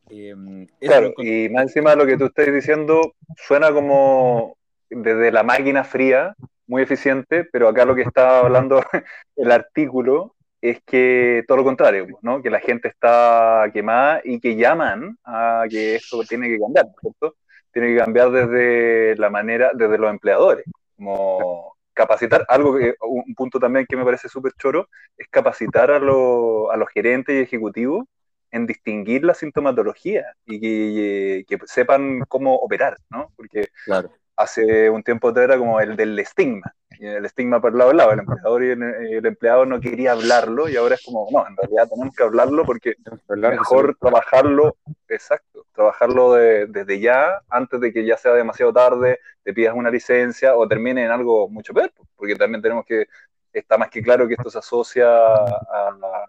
[0.09, 4.57] Em, claro, y más encima de lo que tú estás diciendo, suena como
[4.89, 6.35] desde la máquina fría,
[6.67, 8.81] muy eficiente, pero acá lo que está hablando
[9.35, 12.41] el artículo es que todo lo contrario, ¿no?
[12.41, 17.35] que la gente está quemada y que llaman a que eso tiene que cambiar, ¿cierto?
[17.73, 20.63] Tiene que cambiar desde la manera, desde los empleadores,
[20.95, 25.97] como capacitar, algo que, un punto también que me parece súper choro, es capacitar a,
[25.97, 28.05] a los gerentes y ejecutivos
[28.49, 33.33] en distinguir la sintomatología y que, que, sepan cómo operar, ¿no?
[33.35, 36.73] Porque claro hace un tiempo era como el del estigma,
[37.05, 40.75] el estigma por lado a lado, el empleador y el, empleado no quería hablarlo y
[40.75, 42.95] ahora es como, no, en realidad tenemos que hablarlo porque
[43.27, 49.75] mejor trabajarlo, exacto, trabajarlo desde ya, antes de que ya sea demasiado tarde, te pidas
[49.75, 53.07] una licencia o termine en algo mucho peor, porque también tenemos que,
[53.51, 56.25] está más que claro que esto se asocia a,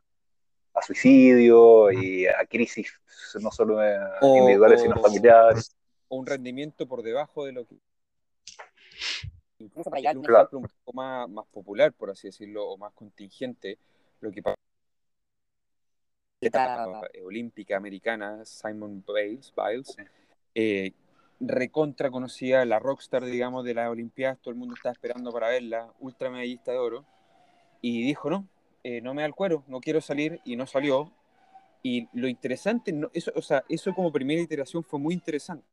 [0.75, 2.93] a suicidio y a crisis,
[3.41, 3.79] no solo
[4.23, 5.77] individuales, sino familiares.
[6.09, 7.77] O un rendimiento por debajo de lo que
[9.65, 12.93] Incluso para llegar un ejemplo un poco más, más, popular, por así decirlo, o más
[12.93, 13.79] contingente,
[14.21, 14.57] lo que pasa
[16.41, 19.97] la olímpica americana, Simon Biles, Biles
[20.55, 20.93] eh,
[21.41, 25.93] recontra conocida, la rockstar, digamos, de las Olimpiadas, todo el mundo estaba esperando para verla,
[26.01, 27.05] ultra medallista de oro,
[27.81, 28.47] y dijo, no,
[28.83, 31.13] eh, no me da el cuero, no quiero salir, y no salió,
[31.83, 35.67] Y lo interesante, no, eso, o sea, eso como primera iteración fue muy interesante.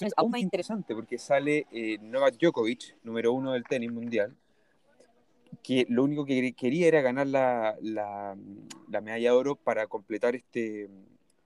[0.00, 4.34] Es aún más interesante porque sale eh, Novak Djokovic, número uno del tenis mundial,
[5.62, 8.36] que lo único que quería era ganar la, la,
[8.90, 10.90] la medalla de oro para completar este,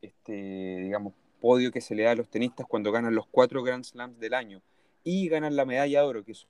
[0.00, 0.32] este,
[0.80, 4.18] digamos, podio que se le da a los tenistas cuando ganan los cuatro Grand Slams
[4.18, 4.62] del año
[5.04, 6.46] y ganan la medalla de oro, que es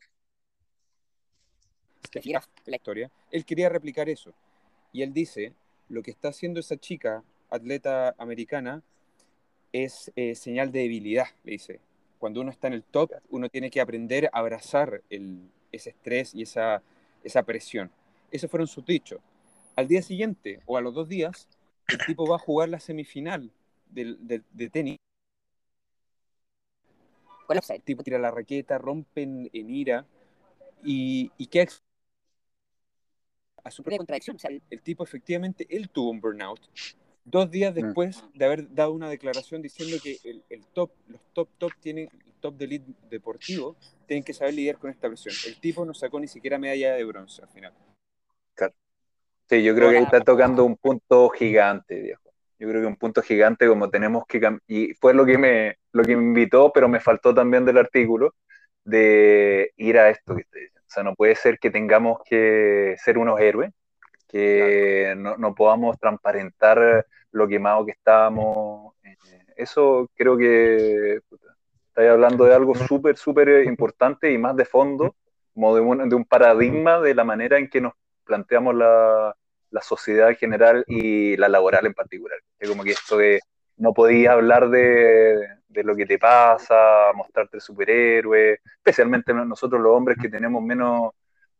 [2.64, 3.10] la historia.
[3.32, 4.32] Él quería replicar eso.
[4.92, 5.52] Y él dice,
[5.88, 8.84] lo que está haciendo esa chica, atleta americana,
[9.72, 11.87] es eh, señal de debilidad, le dice.
[12.18, 16.34] Cuando uno está en el top, uno tiene que aprender a abrazar el, ese estrés
[16.34, 16.82] y esa,
[17.22, 17.90] esa presión.
[18.30, 19.20] Esos fueron sus dichos.
[19.76, 21.48] Al día siguiente o a los dos días,
[21.86, 23.50] el tipo va a jugar la semifinal
[23.88, 24.98] de, de, tenis.
[27.48, 30.04] el tipo tira la raqueta, rompe en, ira
[30.84, 31.68] y, y queda
[33.64, 34.36] a su propia contradicción.
[34.70, 36.60] el, tipo efectivamente, él tuvo un burnout.
[37.30, 37.80] Dos días mm.
[37.80, 42.08] después de haber dado una declaración diciendo que el, el top, los top top tienen,
[42.26, 45.34] el top de elite deportivo, tienen que saber lidiar con esta presión.
[45.46, 47.72] El tipo no sacó ni siquiera medalla de bronce al final.
[49.48, 52.30] Sí, yo creo que ahí está tocando un punto gigante, viejo.
[52.58, 56.02] Yo creo que un punto gigante como tenemos que y fue lo que me lo
[56.02, 58.34] que me invitó, pero me faltó también del artículo
[58.84, 60.86] de ir a esto que estoy diciendo.
[60.86, 63.72] O sea, no puede ser que tengamos que ser unos héroes,
[64.28, 68.94] que no, no, podamos transparentar lo quemado que estábamos.
[69.02, 69.16] Eh,
[69.56, 71.20] eso creo que
[71.88, 75.16] estáis hablando de algo súper, súper importante y más de fondo,
[75.54, 79.34] como de un, de un paradigma de la manera en que nos planteamos la,
[79.70, 82.38] la sociedad en general y la laboral en particular.
[82.58, 83.40] Es como que esto de
[83.76, 85.38] no podía hablar de,
[85.68, 91.12] de, lo que te pasa, mostrarte superhéroe, especialmente nosotros los hombres que tenemos menos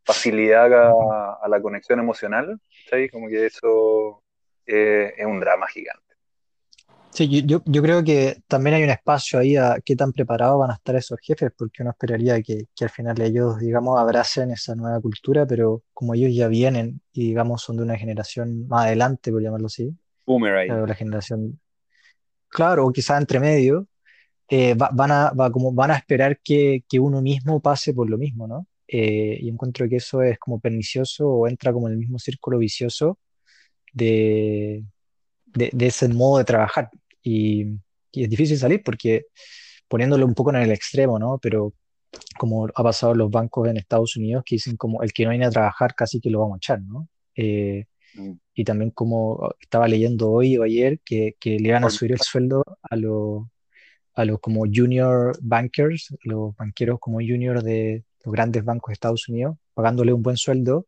[0.09, 3.11] facilidad a, la conexión emocional, ¿sabes?
[3.11, 4.23] Como que eso
[4.65, 6.03] eh, es un drama gigante.
[7.11, 10.71] Sí, yo, yo, creo que también hay un espacio ahí a qué tan preparados van
[10.71, 14.75] a estar esos jefes, porque uno esperaría que, que, al final ellos, digamos, abracen esa
[14.75, 19.31] nueva cultura, pero como ellos ya vienen y, digamos, son de una generación más adelante,
[19.31, 19.91] por llamarlo así.
[20.25, 21.59] Boomer la generación,
[22.47, 23.87] claro, o quizás entre medio,
[24.47, 28.17] eh, van, a, va, como, van a esperar que, que, uno mismo pase por lo
[28.17, 28.67] mismo, ¿no?
[28.91, 32.57] Eh, y encuentro que eso es como pernicioso o entra como en el mismo círculo
[32.57, 33.19] vicioso
[33.93, 34.83] de,
[35.45, 36.89] de, de ese modo de trabajar
[37.23, 37.67] y,
[38.11, 39.25] es difícil salir porque
[39.87, 41.37] poniéndolo un poco en el extremo, ¿no?
[41.39, 41.73] Pero
[42.39, 45.29] como ha pasado en los bancos en Estados Unidos que dicen como el que no
[45.29, 47.07] viene a trabajar casi que lo vamos a echar, ¿no?
[47.35, 48.31] Eh, mm.
[48.55, 52.21] Y también como estaba leyendo hoy o ayer que, que le van a subir el
[52.21, 53.43] sueldo a los
[54.15, 59.29] a los como junior bankers, los banqueros como junior de los grandes bancos de Estados
[59.29, 60.85] Unidos, pagándole un buen sueldo,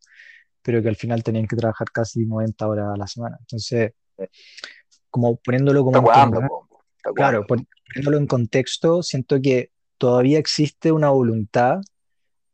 [0.62, 3.38] pero que al final tenían que trabajar casi 90 horas a la semana.
[3.40, 3.94] Entonces,
[5.10, 6.04] como poniéndolo como...
[7.16, 11.82] claro, poniéndolo en contexto, siento que todavía existe una voluntad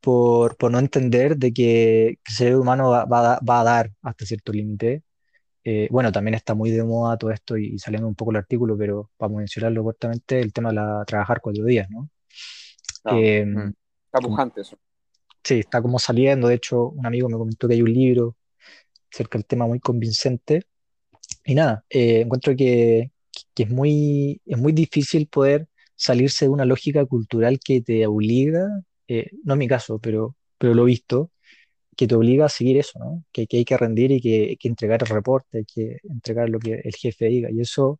[0.02, 4.52] por, por no entender de que, el ser humano va, va, a dar hasta cierto
[4.52, 5.04] límite.
[5.64, 8.78] Eh, bueno, también está muy de moda todo esto y, saliendo un poco el artículo,
[8.78, 12.10] pero para mencionarlo cortamente, el tema de la, trabajar cuatro días, ¿no?
[13.12, 13.74] Eh, mm.
[14.18, 14.78] Está pujante eso.
[15.44, 16.48] Sí, está como saliendo.
[16.48, 18.36] De hecho, un amigo me comentó que hay un libro
[19.12, 20.64] acerca del tema muy convincente
[21.46, 23.12] y nada, eh, encuentro que,
[23.54, 28.68] que, es, muy, es muy difícil poder salirse de una lógica cultural que te obliga,
[29.08, 31.32] eh, no en mi caso, pero, pero lo he visto,
[31.96, 33.26] que te obliga a seguir eso, ¿no?
[33.32, 36.50] Que, que hay que rendir y que hay que entregar el reporte, hay que entregar
[36.50, 37.50] lo que el jefe diga.
[37.52, 38.00] Y eso,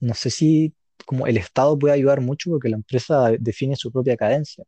[0.00, 0.74] no sé si
[1.06, 4.64] como el Estado puede ayudar mucho porque la empresa define su propia cadencia.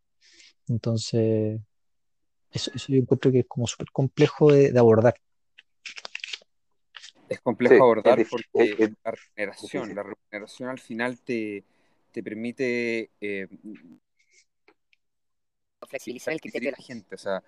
[0.71, 1.61] Entonces,
[2.51, 5.15] eso, eso yo encuentro que es como súper complejo de, de abordar
[7.31, 11.65] es complejo abordar porque la regeneración, la regeneración al final te,
[12.11, 13.47] te permite eh,
[15.89, 17.15] flexibilizar el criterio de la gente.
[17.15, 17.43] O sea,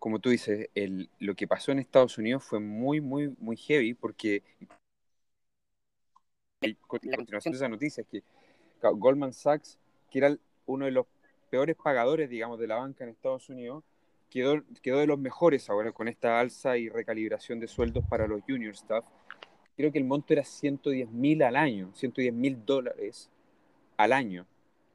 [0.00, 3.94] como tú dices, el, lo que pasó en Estados Unidos fue muy, muy, muy heavy
[3.94, 4.42] porque
[6.60, 8.24] la continuación de esa noticia es que
[8.82, 9.78] Goldman Sachs,
[10.10, 11.06] que era uno de los
[11.52, 13.84] peores pagadores, digamos, de la banca en Estados Unidos,
[14.30, 18.40] quedó, quedó de los mejores ahora con esta alza y recalibración de sueldos para los
[18.48, 19.04] junior staff.
[19.76, 23.28] Creo que el monto era 110 mil al año, 110 mil dólares
[23.98, 24.46] al año.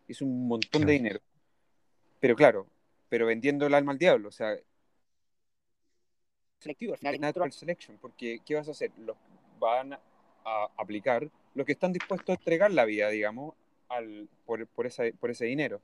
[0.07, 1.19] Es un montón de dinero.
[2.19, 2.65] Pero claro,
[3.07, 4.57] pero vendiendo el alma al diablo, o sea,
[6.57, 8.89] selectivo, al final natural selection, porque ¿qué vas a hacer?
[8.97, 9.15] Los
[9.59, 9.99] van a
[10.75, 13.53] aplicar los que están dispuestos a entregar la vida, digamos,
[13.89, 15.81] al, por, por, esa, por ese dinero.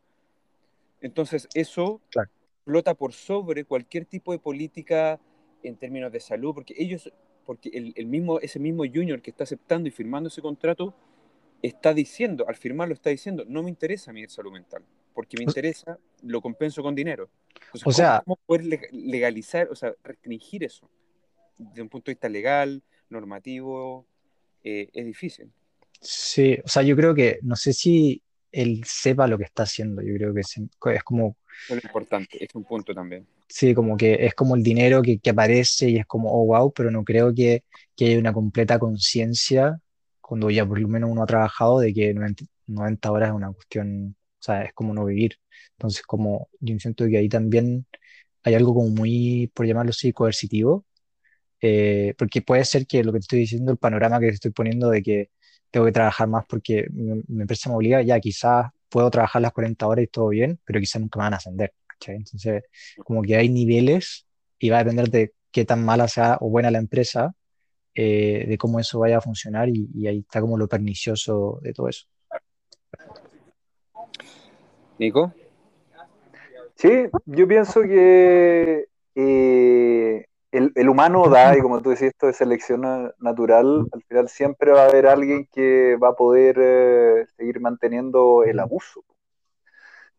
[1.03, 2.01] Entonces, eso
[2.65, 5.19] flota por sobre cualquier tipo de política
[5.61, 7.11] en términos de salud, porque ellos,
[7.45, 10.95] porque el, el mismo, ese mismo junior que está aceptando y firmando ese contrato
[11.61, 14.83] está diciendo, al firmarlo está diciendo, no me interesa mi salud mental,
[15.13, 17.29] porque me interesa, lo compenso con dinero.
[17.65, 20.89] Entonces, O sea- ¿cómo, poder leg- legalizar, o sea, restringir eso?
[21.57, 24.05] Desde un punto de vista legal, normativo,
[24.63, 25.51] eh, es difícil.
[25.99, 28.21] Sí, o sea, yo creo que, no sé si
[28.53, 31.37] él sepa lo que está haciendo, yo creo que se- es como,
[31.67, 33.27] es importante, es un punto también.
[33.47, 36.73] sí, como que es como el dinero que, que aparece y es como, oh, wow,
[36.73, 37.63] pero no creo que,
[37.95, 39.79] que haya una completa conciencia
[40.21, 43.51] cuando ya por lo menos uno ha trabajado de que 90, 90 horas es una
[43.51, 45.37] cuestión, o sea, es como no vivir.
[45.71, 47.85] Entonces, como yo siento que ahí también
[48.43, 50.85] hay algo como muy, por llamarlo así, coercitivo,
[51.61, 54.51] eh, porque puede ser que lo que te estoy diciendo, el panorama que te estoy
[54.51, 55.29] poniendo de que
[55.73, 59.53] tengo que trabajar más porque mi, mi empresa me obliga, ya quizás puedo trabajar las
[59.53, 62.17] 40 horas y todo bien, pero quizás nunca me van a ascender, ¿cachai?
[62.17, 62.63] Entonces,
[63.03, 64.27] como que hay niveles
[64.59, 67.33] y va a depender de qué tan mala sea o buena la empresa,
[67.95, 71.73] eh, de cómo eso vaya a funcionar y, y ahí está como lo pernicioso de
[71.73, 72.05] todo eso.
[74.99, 75.33] Nico,
[76.75, 76.89] Sí,
[77.25, 82.81] yo pienso que eh, el, el humano da, y como tú decís, esto de selección
[82.81, 87.59] na- natural, al final siempre va a haber alguien que va a poder eh, seguir
[87.59, 89.03] manteniendo el abuso.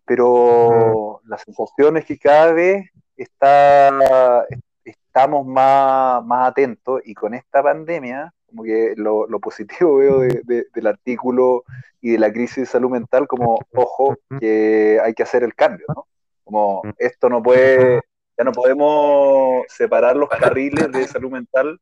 [0.05, 4.45] Pero la sensación es que cada vez está,
[4.85, 10.43] estamos más, más atentos y con esta pandemia, como que lo, lo positivo veo de-
[10.45, 11.65] de- del artículo
[12.01, 15.87] y de la crisis de salud mental como, ojo, que hay que hacer el cambio,
[15.95, 16.07] ¿no?
[16.45, 18.03] Como esto no puede,
[18.37, 21.81] ya no podemos separar los carriles de salud mental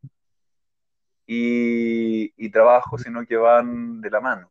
[1.26, 4.50] y, trabajo, sino que van de la mano.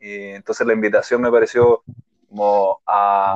[0.00, 1.82] Eh, entonces la invitación me pareció
[2.28, 3.34] como a,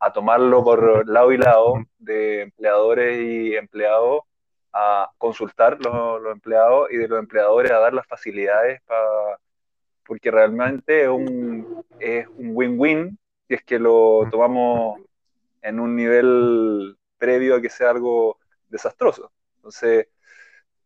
[0.00, 4.22] a tomarlo por lado y lado de empleadores y empleados,
[4.72, 9.38] a consultar los, los empleados y de los empleadores a dar las facilidades para
[10.04, 15.00] porque realmente es un es un win-win si es que lo tomamos
[15.60, 19.30] en un nivel previo a que sea algo desastroso.
[19.56, 20.08] Entonces,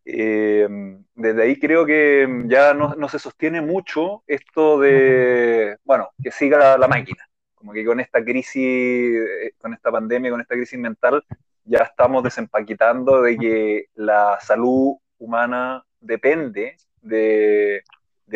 [0.05, 0.69] eh,
[1.15, 6.89] desde ahí creo que ya no, se sostiene mucho esto de, bueno, que siga la,
[6.89, 7.27] máquina.
[7.55, 9.19] Como que con esta crisis,
[9.57, 11.25] con esta pandemia, con esta crisis mental,
[11.65, 17.83] ya estamos desempaquetando de que la salud humana depende de,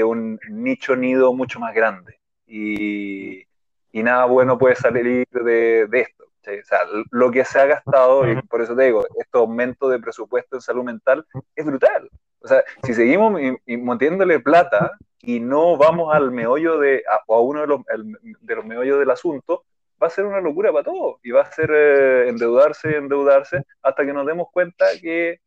[0.03, 2.18] un nicho nido mucho más grande.
[2.46, 3.44] Y,
[3.92, 6.30] nada bueno puede salir de esto.
[6.43, 6.51] ¿Sí?
[6.59, 6.80] O sea,
[7.11, 10.62] lo que se ha gastado, y por eso te digo, este aumento de presupuesto en
[10.62, 12.11] salud mental es brutal.
[12.41, 13.32] O sea, si seguimos
[13.66, 18.57] metiéndole plata y no vamos al meollo de, a, a uno de los, el, de
[18.57, 19.64] los meollos del asunto,
[20.03, 24.07] va a ser una locura para todos y va a ser eh, endeudarse, endeudarse, hasta
[24.07, 25.41] que nos demos cuenta que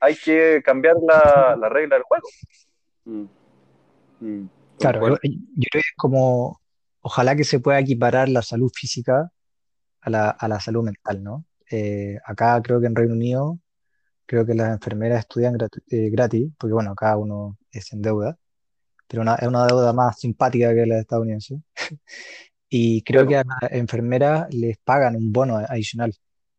[0.00, 2.28] hay que cambiar la, la regla del juego.
[3.04, 3.24] Mm.
[4.20, 4.50] Mm.
[4.78, 6.60] Claro, yo, yo, creo que es como,
[7.00, 9.32] ojalá que se pueda equiparar la salud física
[10.08, 11.44] a la, a la salud mental, ¿no?
[11.70, 13.58] Eh, acá creo que en Reino Unido,
[14.26, 18.38] creo que las enfermeras estudian gratis, eh, gratis porque bueno, cada uno es en deuda,
[19.08, 21.62] pero una, es una deuda más simpática que la estadounidense.
[22.68, 26.14] y creo que a las enfermeras les pagan un bono adicional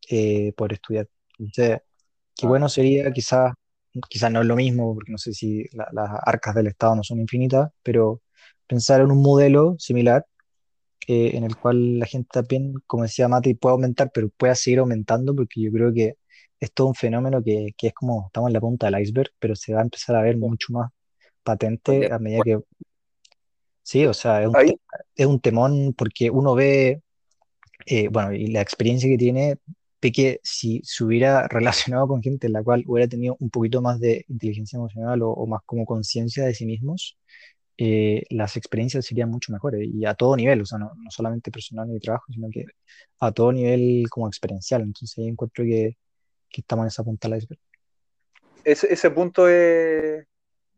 [0.10, 1.08] eh, por estudiar.
[1.38, 1.82] Entonces,
[2.36, 2.50] qué ah.
[2.50, 3.54] bueno sería quizás
[4.10, 7.04] quizás no es lo mismo, porque no sé si la, las arcas del Estado no
[7.04, 8.22] son infinitas, pero
[8.68, 10.26] pensar en un modelo similar
[11.08, 14.80] eh, en el cual la gente también, como decía Mati, puede aumentar, pero pueda seguir
[14.80, 16.18] aumentando, porque yo creo que
[16.60, 19.56] es todo un fenómeno que, que es como estamos en la punta del iceberg, pero
[19.56, 20.92] se va a empezar a ver mucho más
[21.44, 22.60] patente a medida que...
[23.82, 24.80] Sí, o sea, es un, te,
[25.16, 27.02] es un temón porque uno ve,
[27.86, 29.58] eh, bueno, y la experiencia que tiene
[30.02, 33.82] de que si se hubiera relacionado con gente en la cual hubiera tenido un poquito
[33.82, 37.18] más de inteligencia emocional o, o más como conciencia de sí mismos,
[37.82, 41.50] eh, las experiencias serían mucho mejores y a todo nivel, o sea, no, no, solamente
[41.50, 42.66] personal ni de trabajo, sino que
[43.22, 44.82] a todo nivel como experiencial.
[44.82, 45.96] Entonces ahí encuentro que,
[46.50, 47.62] que estamos en esa punta del iceberg.
[48.66, 50.26] Ese, ese punto es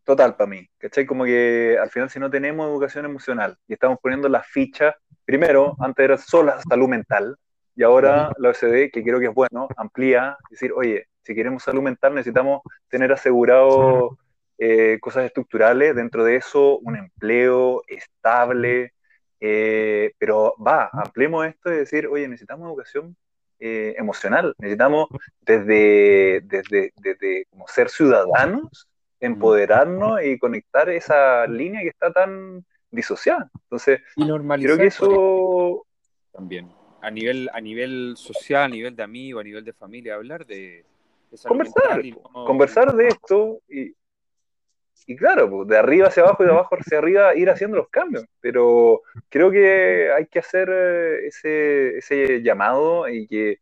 [0.04, 1.08] total para mí, ¿cachai?
[1.08, 4.93] Como que al final si no tenemos educación emocional y estamos poniendo las fichas,
[5.26, 7.36] primero, antes era solo la salud mental,
[7.76, 11.82] y ahora la OCDE, que creo que es bueno, amplía, decir, oye, si queremos salud
[11.82, 14.18] mental necesitamos tener asegurado
[14.64, 18.93] eh, cosas estructurales, dentro de eso un empleo estable,
[19.39, 23.16] eh, pero va, ampliemos esto y decir, oye, necesitamos educación
[23.59, 25.07] eh, emocional, necesitamos
[25.41, 28.88] desde, desde, desde como ser ciudadanos,
[29.20, 33.49] empoderarnos y conectar esa línea que está tan disociada.
[33.64, 35.88] Entonces, y creo que eso...
[36.32, 36.70] También
[37.01, 40.86] a nivel, a nivel social, a nivel de amigo, a nivel de familia, hablar de,
[41.47, 43.95] conversar, conversar de esto y,
[45.08, 47.89] y claro, pues, de arriba hacia abajo y de abajo hacia arriba ir haciendo los
[47.89, 48.26] cambios.
[48.39, 53.60] Pero creo que hay que hacer eh, ese, ese llamado y que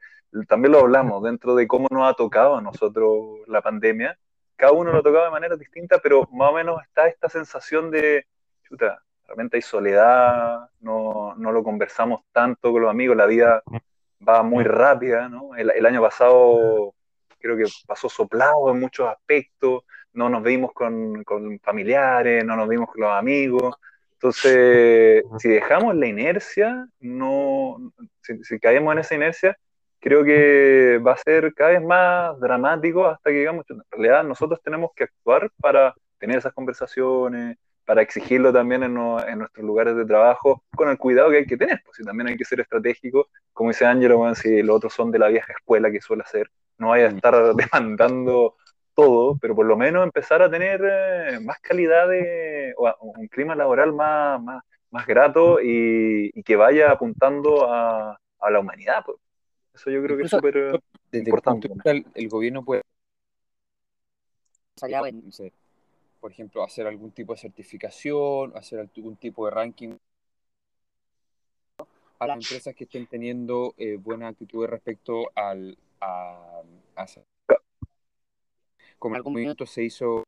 [0.48, 4.18] también lo hablamos dentro de cómo nos ha tocado a nosotros la pandemia.
[4.56, 7.90] Cada uno lo ha tocado de manera distinta, pero más o menos está esta sensación
[7.90, 8.26] de,
[8.64, 13.64] chuta, realmente hay soledad, no, no lo conversamos tanto con los amigos, la vida
[14.28, 15.56] va muy rápida, ¿no?
[15.56, 16.94] El, el año pasado
[17.40, 19.84] creo que pasó soplado en muchos aspectos,
[20.14, 23.76] no nos vimos con, con familiares, no nos vimos con los amigos.
[24.14, 29.58] Entonces, si dejamos la inercia, no, si, caemos en esa inercia,
[30.00, 34.60] creo que va a ser cada vez más dramático hasta que digamos, en realidad nosotros
[34.62, 40.06] tenemos que actuar para tener esas conversaciones, para exigirlo también en, en nuestros lugares de
[40.06, 43.30] trabajo, con el cuidado que hay que tener, pues si también hay que ser estratégico,
[43.54, 46.90] como dice Ángelo, si los otros son de la vieja escuela que suele hacer, no
[46.90, 48.58] vaya a estar demandando
[49.00, 53.56] todo, pero por lo menos empezar a tener eh, más calidad de, o, un clima
[53.56, 59.04] laboral más, más, más grato y, que vaya apuntando a, a la humanidad.
[59.06, 59.18] Pues.
[59.74, 60.82] Eso yo creo que es súper
[61.12, 61.70] importante.
[62.14, 62.82] El, gobierno puede,
[66.20, 69.98] por ejemplo, hacer algún tipo de certificación, hacer algún tipo de ranking
[72.20, 76.62] a las empresas que estén teniendo eh, buena actitud respecto al, a,
[76.96, 77.08] a
[79.00, 80.24] como en algún momento se hizo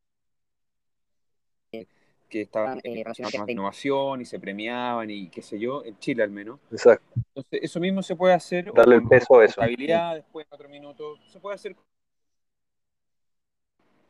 [2.32, 6.32] que estaban eh, relacionadas innovación y se premiaban y qué sé yo, en Chile al
[6.32, 6.60] menos.
[6.72, 7.06] Exacto.
[7.16, 8.72] Entonces, eso mismo se puede hacer.
[8.74, 9.62] Darle el peso a eso.
[9.62, 11.76] Habilidad, después cuatro minutos, se puede hacer.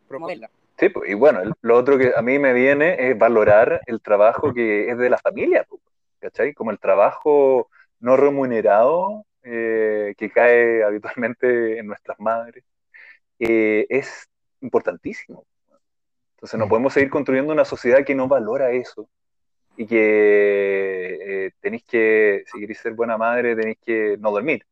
[0.08, 0.52] Promoverla.
[0.78, 4.54] Sí, pues, y bueno, lo otro que a mí me viene es valorar el trabajo
[4.54, 5.82] que es de la familia, pues,
[6.20, 6.54] ¿cachai?
[6.54, 12.64] Como el trabajo no remunerado eh, que cae habitualmente en nuestras madres,
[13.40, 14.28] eh, es
[14.62, 15.46] importantísimo.
[16.36, 16.70] Entonces no mm.
[16.70, 19.10] podemos seguir construyendo una sociedad que no valora eso
[19.78, 24.66] y que eh, tenéis que, si queréis ser buena madre, tenéis que no dormir,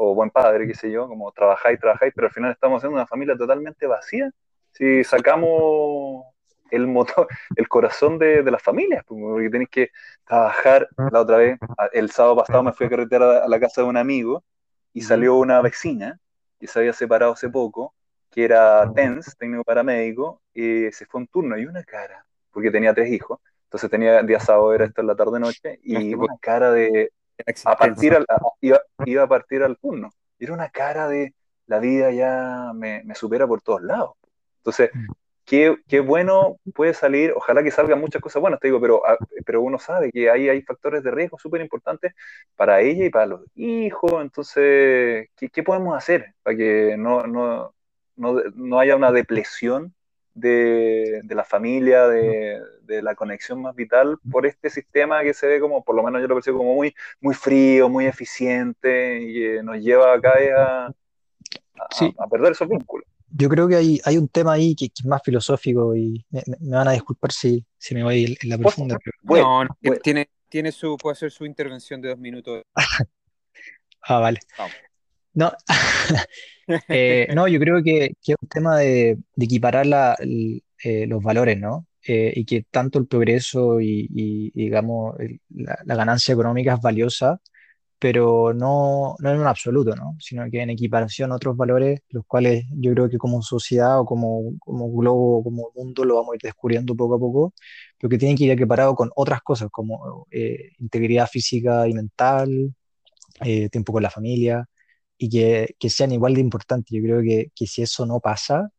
[0.00, 3.06] o buen padre, qué sé yo, como trabajáis, trabajáis, pero al final estamos haciendo una
[3.06, 4.30] familia totalmente vacía
[4.70, 6.24] si sacamos
[6.70, 9.90] el motor, el corazón de, de las familias, pues, porque tenéis que
[10.24, 10.88] trabajar.
[11.10, 11.58] La otra vez,
[11.92, 14.44] el sábado pasado me fui a carretera a la casa de un amigo
[14.92, 16.20] y salió una vecina
[16.60, 17.94] que se había separado hace poco
[18.38, 22.94] que era TENS, técnico paramédico, y se fue un turno y una cara, porque tenía
[22.94, 27.10] tres hijos, entonces tenía día sábado, era esto en la tarde-noche, y una cara de...
[27.64, 28.24] A partir al,
[28.60, 30.10] iba, iba, a partir al turno.
[30.38, 31.34] Era una cara de
[31.66, 34.12] la vida ya me, me supera por todos lados.
[34.58, 35.12] Entonces, mm.
[35.44, 39.18] qué, qué, bueno puede salir, ojalá que salgan muchas cosas buenas, te digo, pero, ah,
[39.44, 42.14] pero uno sabe que ahí hay factores de riesgo súper importantes
[42.54, 44.22] para ella y para los hijos.
[44.22, 47.74] Entonces, ¿qué, qué podemos hacer para que no, no,
[48.18, 49.94] no, haya una depresión
[50.34, 52.60] de, la familia, de,
[53.02, 56.28] la conexión más vital por este sistema que se ve como, por lo menos yo
[56.28, 62.52] lo percibo como muy, muy frío, muy eficiente y nos lleva acá a, a, perder
[62.52, 63.06] esos vínculos.
[63.30, 66.88] Yo creo que hay, hay un tema ahí que, es más filosófico y me, van
[66.88, 68.98] a disculpar si, si me voy en la profunda.
[69.22, 69.66] Bueno,
[70.02, 72.62] Tiene, tiene su, puede ser su intervención de dos minutos.
[74.02, 74.40] ah, vale.
[75.34, 75.52] No,
[76.88, 79.86] eh, no, yo creo que, es un tema de, equiparar
[80.18, 81.86] eh, los valores, ¿no?
[82.06, 85.16] Eh, y que tanto el progreso y, digamos,
[85.50, 87.40] la, ganancia económica es valiosa,
[87.98, 90.16] pero no, no en un absoluto, ¿no?
[90.20, 94.04] Sino que en equiparación a otros valores, los cuales yo creo que como sociedad o
[94.04, 97.54] como, como globo, como mundo, lo vamos a ir descubriendo poco a poco,
[97.98, 100.26] pero que tienen que ir equiparados con otras cosas como
[100.78, 102.74] integridad física y mental,
[103.70, 104.68] tiempo con la familia
[105.18, 106.90] y que, que, sean igual de importantes.
[106.96, 108.70] Yo creo que, que si eso no pasa,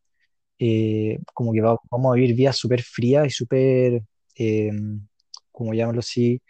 [0.60, 4.02] eh, como que vamos a vivir vidas súper frías y súper,
[4.36, 4.70] eh,
[5.52, 6.42] como llamarlo así,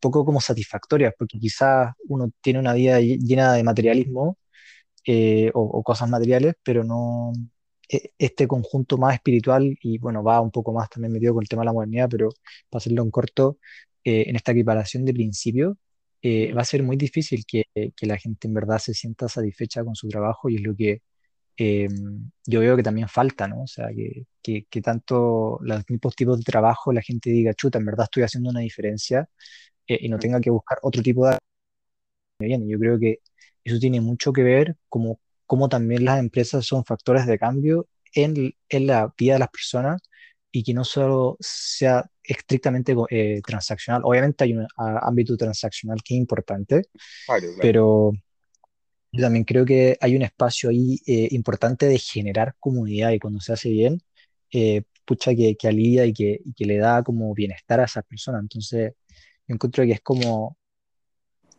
[0.00, 4.38] poco como satisfactorias, porque quizás uno tiene una vida llena de materialismo
[5.06, 7.32] eh, o, cosas materiales, pero no
[7.88, 11.48] e, este conjunto más espiritual, y bueno, va un poco más también metido con el
[11.48, 12.30] tema de la modernidad, pero
[12.70, 13.58] para hacerlo en corto,
[14.04, 15.76] en esta equiparación de principios,
[16.22, 19.84] eh, va a ser muy difícil que, que, la gente en verdad se sienta satisfecha
[19.84, 21.02] con su trabajo y es lo que
[21.62, 21.88] eh,
[22.46, 23.64] yo veo que también falta, ¿no?
[23.64, 24.26] O sea, que,
[24.70, 28.50] que, tanto los mismos tipos de trabajo la gente diga, chuta, en verdad estoy haciendo
[28.50, 29.28] una diferencia
[29.86, 31.36] eh, y no tenga que buscar otro tipo de...
[32.38, 33.18] Bien, yo creo que
[33.64, 38.54] eso tiene mucho que ver como, como también las empresas son factores de cambio en,
[38.68, 40.00] en la vida de las personas
[40.52, 44.02] y que no solo sea estrictamente eh, transaccional.
[44.04, 46.82] Obviamente hay un ámbito transaccional que es importante,
[47.60, 48.12] pero,
[49.12, 53.40] Yo también creo que hay un espacio ahí eh, importante de generar comunidad y cuando
[53.40, 54.00] se hace bien,
[54.52, 58.04] eh, pucha que, que alivia y que, y que le da como bienestar a esas
[58.04, 58.42] personas.
[58.42, 58.92] Entonces,
[59.48, 60.56] yo encuentro que es como,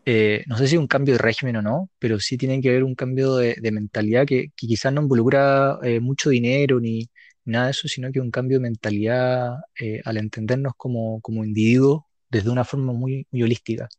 [0.05, 2.83] eh, no sé si un cambio de régimen o no, pero sí tiene que haber
[2.83, 7.09] un cambio de, de mentalidad que, que quizás no involucra eh, mucho dinero ni
[7.45, 12.03] nada de eso, sino que un cambio de mentalidad eh, al entendernos como, como individuos
[12.29, 13.89] desde una forma muy, muy holística.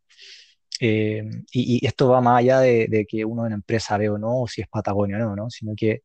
[0.81, 1.23] Eh,
[1.53, 4.43] y, y esto va más allá de, de que uno en empresa ve o no,
[4.43, 5.51] o si es Patagonia o no, ¿no?
[5.51, 6.03] Sino que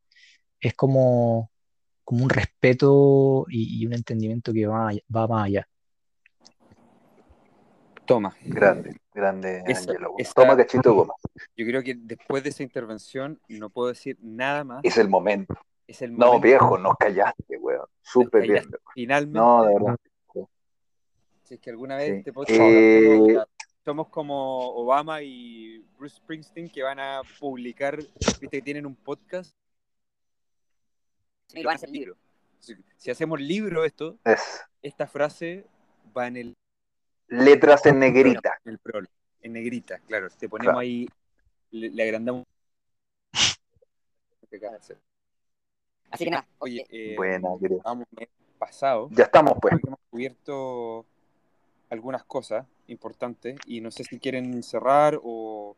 [0.60, 1.52] es como,
[2.04, 5.68] como un respeto y, y un entendimiento que va, va más allá.
[8.06, 8.36] Toma.
[8.46, 10.14] Grande, grande, Esa- Angelo.
[10.18, 11.14] esa- Toma cachito goma.
[11.56, 14.80] Yo creo que después de esa intervención no puedo decir nada más.
[14.84, 15.56] Es el momento.
[15.88, 17.86] Es el No, viejo, nos callaste, weón.
[18.02, 18.70] Súper bien.
[18.94, 19.98] Finalmente, No, de verdad.
[21.44, 22.18] si es que alguna vez Sí.
[22.18, 23.38] este podcast Eh,
[23.86, 29.56] somos, como Obama y Bruce Springsteen que van a publicar, viste que tienen un podcast.
[31.48, 32.18] Sí, lo van a hacer libro.
[32.60, 35.66] Si, si hacemos libro esto, Es esta frase
[36.16, 36.54] va en el,
[37.28, 38.60] letras en negrita.
[38.66, 40.28] en el prólogo, en negrita, claro.
[40.38, 40.80] Te ponemos Claro.
[40.80, 41.08] ahí,
[41.72, 42.44] le, le agrandamos.
[44.42, 44.98] lo que acabas de hacer.
[46.12, 47.50] Así que nada, Oye, eh, eh, Buena,
[47.84, 49.10] vamos mes pasado.
[49.12, 49.74] Ya estamos, pues.
[49.86, 51.06] Hemos cubierto
[51.90, 55.76] algunas cosas importantes y no sé si quieren cerrar o,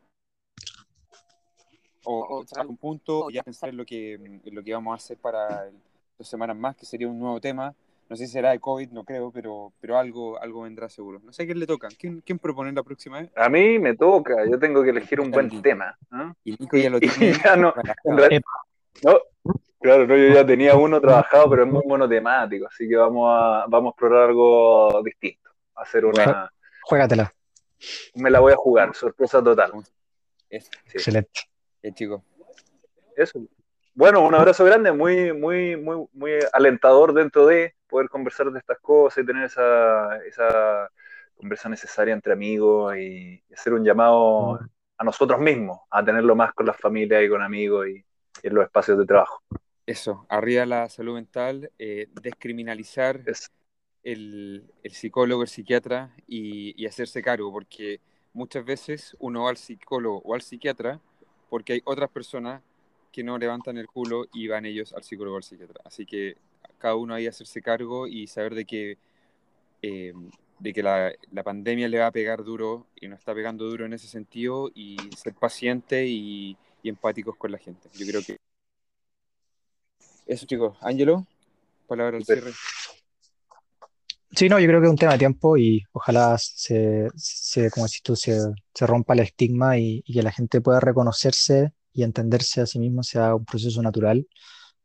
[2.04, 4.96] o, O un punto o ya pensar en lo que, en lo que vamos a
[4.96, 5.74] hacer para el-
[6.18, 7.74] dos semanas más, que sería un nuevo tema.
[8.08, 11.20] No sé si será de COVID, no creo, pero, pero algo, algo vendrá seguro.
[11.22, 11.88] No sé a quién le toca.
[11.98, 13.30] ¿Quién, quién propone la próxima vez?
[13.36, 15.96] A mí me toca, yo tengo que elegir un buen tema.
[16.10, 16.34] ¿ah?
[16.44, 17.32] Y Nico ya lo tiene.
[17.44, 17.72] ya no,
[18.04, 18.42] en realidad-
[19.04, 19.18] no,
[19.80, 23.64] claro, no, yo ya tenía uno trabajado, pero es muy monotemático, así que vamos a,
[23.68, 25.50] vamos a explorar algo distinto.
[25.74, 26.50] Hacer una.
[26.82, 27.32] Juégatela.
[28.14, 29.72] me la voy a jugar, sorpresa total.
[30.48, 30.96] Eso, Sí.
[30.98, 31.40] Excelente.
[31.82, 32.22] eh, chicos.
[33.16, 33.40] Eso.
[33.94, 38.78] Bueno, un abrazo grande, muy, muy, muy, muy alentador dentro de poder conversar de estas
[38.78, 40.90] cosas y tener esa, esa
[41.36, 44.60] conversa necesaria entre amigos y, y hacer un llamado
[44.96, 48.04] a nosotros mismos, a tenerlo más con la familia y con amigos y,
[48.42, 49.42] y en los espacios de trabajo.
[49.90, 53.50] Eso, arriba la salud mental, eh, descriminalizar Es-
[54.04, 58.00] el, el psicólogo, el psiquiatra y, y hacerse cargo, porque
[58.32, 61.00] muchas veces uno va al psicólogo o al psiquiatra
[61.48, 62.62] porque hay otras personas
[63.10, 65.80] que no levantan el culo y van ellos al psicólogo o al psiquiatra.
[65.84, 66.36] Así que
[66.78, 68.96] cada uno ahí hacerse cargo y saber de que,
[69.82, 70.14] eh,
[70.60, 73.86] de que la, la pandemia le va a pegar duro y nos está pegando duro
[73.86, 77.88] en ese sentido y ser paciente y, y empáticos con la gente.
[77.94, 78.36] Yo creo que
[80.30, 80.76] eso chicos.
[80.80, 81.26] Ángelo,
[81.86, 82.52] palabra al cierre.
[84.32, 87.86] Sí, no, yo creo que es un tema de tiempo y ojalá se, se como
[87.86, 88.38] decís tú, se,
[88.72, 92.78] se rompa el estigma y, y que la gente pueda reconocerse y entenderse a sí
[92.78, 94.28] mismo sea un proceso natural,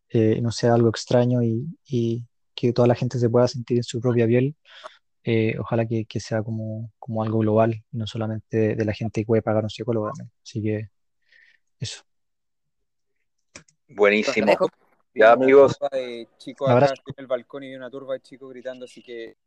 [0.10, 2.26] eh, y no sea algo extraño y, y
[2.56, 4.56] que toda la gente se pueda sentir en su propia piel.
[5.24, 8.94] Eh, ojalá que, que sea como, como algo global y no solamente de, de la
[8.94, 10.32] gente que puede pagar un psicólogo también.
[10.44, 10.90] Así que
[11.80, 12.04] eso.
[13.88, 14.56] Buenísimo.
[15.16, 15.78] Ya, amigos.
[15.80, 18.84] Una turba de chicos acá en el balcón y vi una turba de chicos gritando,
[18.84, 19.38] así que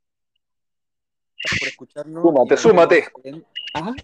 [1.42, 2.22] gracias por escucharnos.
[2.22, 3.04] Súmate, súmate.
[3.24, 3.44] en-
[3.74, 3.94] Ajá,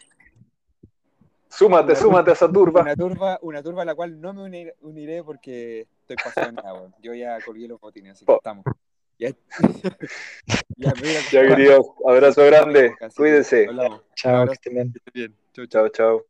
[1.48, 2.80] Súmate, Una súmate a esa turba.
[2.82, 6.90] una turba, una turba a la cual no me uniré, uniré porque estoy en agua.
[7.00, 8.36] Yo ya colgué los botines, así que Oh.
[8.36, 8.64] estamos.
[9.18, 9.30] Ya,
[10.76, 12.94] ya, mira, Ya, queridos, abrazo grande.
[13.16, 13.70] Cuídense.
[14.16, 15.36] Chao, que estén bien.
[15.54, 16.26] Chao, chao.